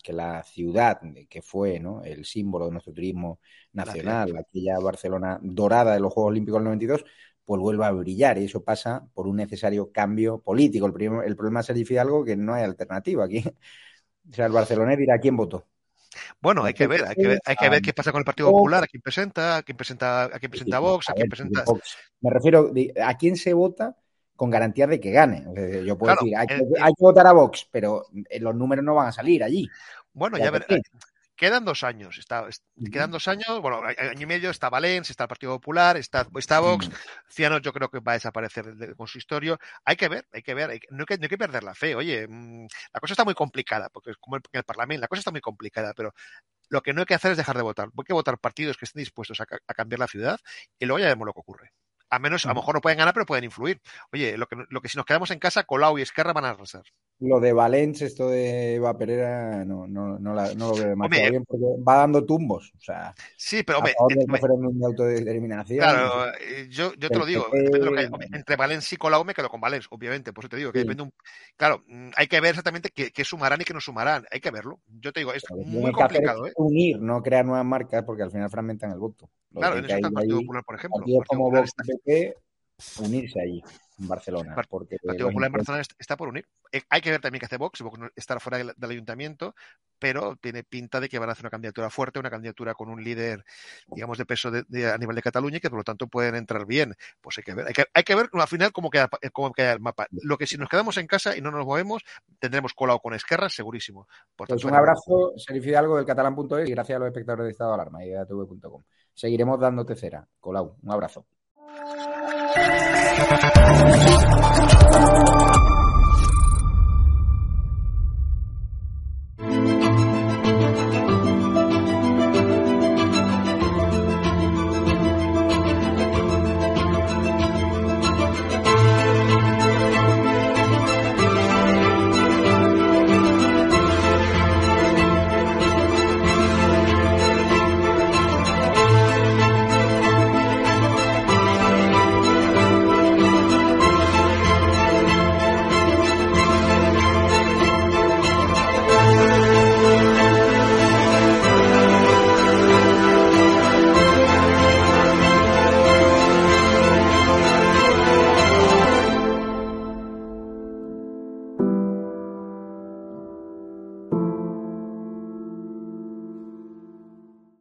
que 0.03 0.13
la 0.13 0.43
ciudad 0.43 1.01
que 1.29 1.43
fue 1.43 1.81
¿no? 1.81 2.03
el 2.05 2.25
símbolo 2.25 2.67
de 2.67 2.73
nuestro 2.73 2.93
turismo 2.93 3.41
nacional, 3.73 4.37
aquella 4.37 4.79
Barcelona 4.79 5.39
dorada 5.43 5.95
de 5.95 6.01
los 6.01 6.13
Juegos 6.13 6.31
Olímpicos 6.31 6.61
del 6.61 6.65
92, 6.65 7.05
pues 7.45 7.61
vuelva 7.61 7.89
a 7.89 7.93
brillar. 7.93 8.39
Y 8.39 8.45
eso 8.45 8.63
pasa 8.63 9.07
por 9.15 9.27
un 9.27 9.37
necesario 9.37 9.91
cambio 9.91 10.41
político. 10.41 10.87
El, 10.87 10.93
primer, 10.93 11.27
el 11.27 11.37
problema 11.37 11.61
es 11.61 11.71
el 11.71 11.87
Fidalgo 11.87 12.25
que 12.25 12.37
no 12.37 12.55
hay 12.55 12.65
alternativa 12.65 13.25
aquí. 13.25 13.45
O 14.31 14.35
sea, 14.35 14.45
el 14.45 14.53
barcelonés 14.53 14.99
dirá 14.99 15.19
quién 15.19 15.37
votó. 15.37 15.67
Bueno, 16.41 16.65
hay 16.65 16.75
que 16.75 16.87
ver, 16.87 17.05
hay 17.07 17.15
que 17.15 17.27
ver, 17.27 17.39
hay 17.45 17.57
que 17.57 17.69
ver 17.69 17.81
qué 17.81 17.95
pasa 17.95 18.13
con 18.13 18.19
el 18.19 18.25
Partido 18.25 18.51
Popular, 18.51 18.85
a 18.85 18.87
quién 18.87 19.01
presenta, 19.01 19.57
a 19.57 19.63
quién 19.63 19.77
presenta, 19.77 20.25
a 20.25 20.39
quién 20.39 20.51
presenta 20.51 20.79
Vox, 20.79 21.09
a 21.09 21.15
quién 21.15 21.29
presenta. 21.29 21.65
Me 22.21 22.31
refiero 22.31 22.71
a 23.03 23.15
quién 23.17 23.37
se 23.37 23.55
vota 23.55 23.97
con 24.39 24.51
garantía 24.51 24.87
de 24.87 25.01
que 25.01 25.11
gane. 25.11 25.45
Yo 25.85 25.99
puedo 25.99 26.15
decir, 26.15 26.37
hay 26.37 26.47
que, 26.47 26.55
hay 26.55 26.93
que, 26.95 27.03
votar 27.03 27.27
a 27.27 27.33
Vox, 27.33 27.69
pero 27.73 28.07
los 28.39 28.55
números 28.55 28.85
no 28.85 28.95
van 28.95 29.09
a 29.09 29.13
salir 29.13 29.43
allí. 29.43 29.69
Bueno, 30.13 30.39
ya, 30.39 30.53
ver, 30.53 30.65
quedan 31.35 31.65
dos 31.65 31.83
años. 31.83 32.19
Está, 32.19 32.47
Quedan 32.93 33.11
dos 33.11 33.27
años, 33.27 33.61
bueno, 33.61 33.83
año 33.83 34.23
y 34.23 34.27
medio 34.27 34.51
está 34.51 34.71
Valens, 34.71 35.11
está 35.11 35.25
el 35.25 35.29
Partido 35.29 35.55
Popular, 35.55 35.97
está, 35.97 36.25
está 36.37 36.61
Vox. 36.61 36.89
Cianos 37.29 37.63
yo 37.63 37.73
creo 37.73 37.91
que 37.91 37.99
va 37.99 38.13
a 38.13 38.15
desaparecer 38.15 38.77
del 38.77 38.95
consistorio. 38.95 39.59
Hay 39.85 39.97
que 39.97 40.09
ver, 40.09 40.29
hay 40.33 40.43
que 40.43 40.55
ver, 40.55 40.69
no, 40.69 40.73
hay 40.73 40.79
que, 40.79 40.87
no, 41.19 41.25
hay 41.25 41.29
que, 41.29 41.39
perder 41.39 41.65
la 41.65 41.75
fe. 41.75 41.97
Oye, 41.97 42.29
mm, 42.29 42.69
la 42.95 43.01
cosa 43.01 43.15
está 43.15 43.25
muy 43.25 43.35
complicada, 43.35 43.89
porque 43.89 44.13
es 44.13 44.17
como 44.19 44.37
el 44.37 44.65
Parlamento, 44.65 45.01
la 45.01 45.09
cosa 45.09 45.19
está 45.19 45.33
muy 45.33 45.41
complicada, 45.41 45.95
pero 45.97 46.15
lo 46.69 46.81
que 46.81 46.93
no 46.93 47.01
hay 47.01 47.07
que 47.07 47.15
hacer 47.15 47.33
es 47.33 47.37
dejar 47.37 47.57
de 47.57 47.65
votar. 47.65 47.89
Hay 47.89 48.05
que 48.05 48.13
votar 48.13 48.39
partidos 48.39 48.77
que 48.77 48.85
estén 48.85 49.01
dispuestos 49.01 49.41
a, 49.41 49.47
a 49.67 49.75
cambiar 49.75 49.99
la 49.99 50.07
ciudad 50.07 50.39
y 50.79 50.87
luego 50.87 51.01
ya 51.01 51.09
vemos 51.09 51.27
lo 51.27 51.33
que 51.33 51.41
ocurre. 51.41 51.73
A 52.11 52.19
menos, 52.19 52.47
a 52.47 52.51
lo 52.51 52.55
mejor 52.55 52.75
no 52.75 52.81
pueden 52.81 52.99
ganar, 52.99 53.15
pero 53.15 53.27
pueden 53.27 53.45
influir. 53.45 53.81
Oye, 54.13 54.37
lo 54.39 54.47
que, 54.47 54.57
lo 54.71 54.81
que 54.81 54.89
si 54.89 54.97
nos 54.97 55.07
quedamos 55.07 55.31
en 55.31 55.39
casa, 55.39 55.65
Colau 55.65 55.99
y 55.99 56.03
Esquerra 56.03 56.33
van 56.33 56.47
a 56.47 56.51
arrasar. 56.51 56.85
Lo 57.21 57.41
de 57.41 57.53
Valencia, 57.53 58.07
esto 58.07 58.31
de 58.31 58.77
Eva 58.77 58.97
Pereira, 58.97 59.65
no, 59.65 59.89
no, 59.89 60.21
no, 60.21 60.35
la, 60.35 60.55
no 60.55 60.69
lo 60.69 60.75
veo 60.77 60.89
demasiado 60.91 61.31
bien 61.31 61.45
porque 61.45 61.65
va 61.87 61.97
dando 61.97 62.25
tumbos. 62.25 62.73
O 62.77 62.81
sea, 62.81 63.13
sí, 63.37 63.65
pero 63.65 63.79
hombre. 63.79 63.93
De 63.99 64.87
autodeterminación. 64.87 65.79
Claro, 65.81 66.33
eh, 66.41 66.69
yo, 66.71 66.93
yo 66.95 67.09
te 67.09 67.19
lo 67.19 67.27
digo. 67.27 67.47
entre 68.33 68.55
Valencia 68.57 68.95
y 68.95 68.99
Colau 68.99 69.25
me 69.25 69.35
quedo 69.35 69.49
con 69.49 69.61
Valencia, 69.61 69.89
obviamente. 69.91 70.33
Por 70.33 70.45
eso 70.45 70.51
te 70.51 70.59
digo 70.59 70.73
que 70.73 70.79
depende 70.79 71.03
un. 71.03 71.13
Claro, 71.57 71.83
mm, 71.89 72.11
hay 72.17 72.29
que 72.29 72.41
ver 72.41 72.51
exactamente 72.51 72.91
qué, 72.91 73.11
qué, 73.11 73.25
sumarán 73.25 73.61
y 73.61 73.65
qué 73.65 73.75
no 73.75 73.81
sumarán. 73.81 74.25
Hay 74.31 74.41
que 74.41 74.53
verlo. 74.53 74.81
Yo 74.87 75.13
te 75.13 75.21
digo, 75.21 75.33
es 75.33 75.45
muy 75.51 75.91
complicado. 75.91 76.47
¿eh? 76.47 76.53
Unir, 76.57 77.01
no 77.01 77.21
crear 77.21 77.45
nuevas 77.45 77.67
marcas 77.67 78.05
porque 78.05 78.23
al 78.23 78.31
final 78.31 78.49
fragmentan 78.49 78.93
el 78.93 78.99
voto. 78.99 79.29
Claro, 79.53 79.79
en 79.79 79.85
eso 79.85 79.95
está 79.95 80.09
el 80.09 80.15
Partido 80.15 80.41
Popular, 80.41 80.65
por 80.65 80.75
ejemplo. 80.77 81.05
como 81.27 81.51
Vox, 81.51 81.75
unirse 83.01 83.41
allí 83.41 83.63
en 83.99 84.09
Barcelona. 84.09 84.55
Porque 84.69 84.97
el 84.97 85.01
Partido 85.01 85.29
Popular 85.29 85.49
en 85.49 85.53
Barcelona 85.53 85.83
está 85.99 86.17
por 86.17 86.29
unir. 86.29 86.47
Eh, 86.71 86.83
hay 86.89 87.01
que 87.01 87.11
ver 87.11 87.21
también 87.21 87.41
qué 87.41 87.47
hace 87.47 87.57
Vox. 87.57 87.81
Vox 87.81 87.99
estará 88.15 88.39
fuera 88.39 88.59
del, 88.59 88.91
ayuntamiento, 88.91 89.55
pero 89.99 90.37
tiene 90.37 90.63
pinta 90.63 91.01
de 91.01 91.09
que 91.09 91.19
van 91.19 91.29
a 91.29 91.33
hacer 91.33 91.45
una 91.45 91.51
candidatura 91.51 91.91
fuerte, 91.91 92.21
una 92.21 92.31
candidatura 92.31 92.75
con 92.75 92.89
un 92.89 93.03
líder, 93.03 93.45
digamos, 93.89 94.19
de 94.19 94.27
peso 94.27 94.51
de, 94.51 94.91
a 94.91 94.97
nivel 94.99 95.17
de 95.17 95.23
Cataluña 95.23 95.57
y 95.57 95.61
que 95.61 95.71
por 95.71 95.79
lo 95.79 95.85
tanto 95.85 96.07
pueden 96.07 96.37
entrar 96.37 96.67
bien. 96.67 96.95
Pues 97.21 97.39
hay 97.39 97.45
que 97.45 97.55
ver. 97.55 97.67
Hay 97.67 97.73
que, 97.73 97.85
hay 97.93 98.03
que 98.05 98.15
ver 98.15 98.31
al 98.33 98.49
final 98.49 98.73
cómo 98.73 98.91
queda, 98.91 99.09
cómo 99.33 99.53
queda 99.53 99.73
el 99.73 99.81
mapa. 99.81 100.07
Lo 100.11 100.39
que 100.39 100.47
si 100.47 100.57
nos 100.57 100.69
quedamos 100.69 100.97
en 100.99 101.07
casa 101.07 101.37
y 101.37 101.41
no 101.41 101.51
nos 101.51 101.67
movemos, 101.67 102.05
tendremos 102.39 102.75
colado 102.75 103.01
con 103.01 103.15
Esquerra, 103.15 103.49
segurísimo. 103.49 104.07
Por 104.37 104.49
pues 104.49 104.65
un 104.65 104.75
abrazo, 104.75 105.33
Serif 105.37 105.67
Hidalgo 105.67 105.97
del 105.97 106.07
catalán.es 106.07 106.69
y 106.69 106.73
gracias 106.73 106.97
a 106.97 107.01
los 107.01 107.09
espectadores 107.09 107.47
de 107.47 107.51
Estado 107.51 107.71
de 107.71 107.75
Alarma 107.75 108.05
y 108.05 108.11
de 108.11 108.19
ATV.com. 108.19 108.83
Seguiremos 109.15 109.59
dándote 109.59 109.97
cera. 109.97 110.29
Colau, 110.39 110.77
un 110.81 110.91
abrazo. 110.93 111.27
Thank 114.91 115.23
you. 115.23 115.28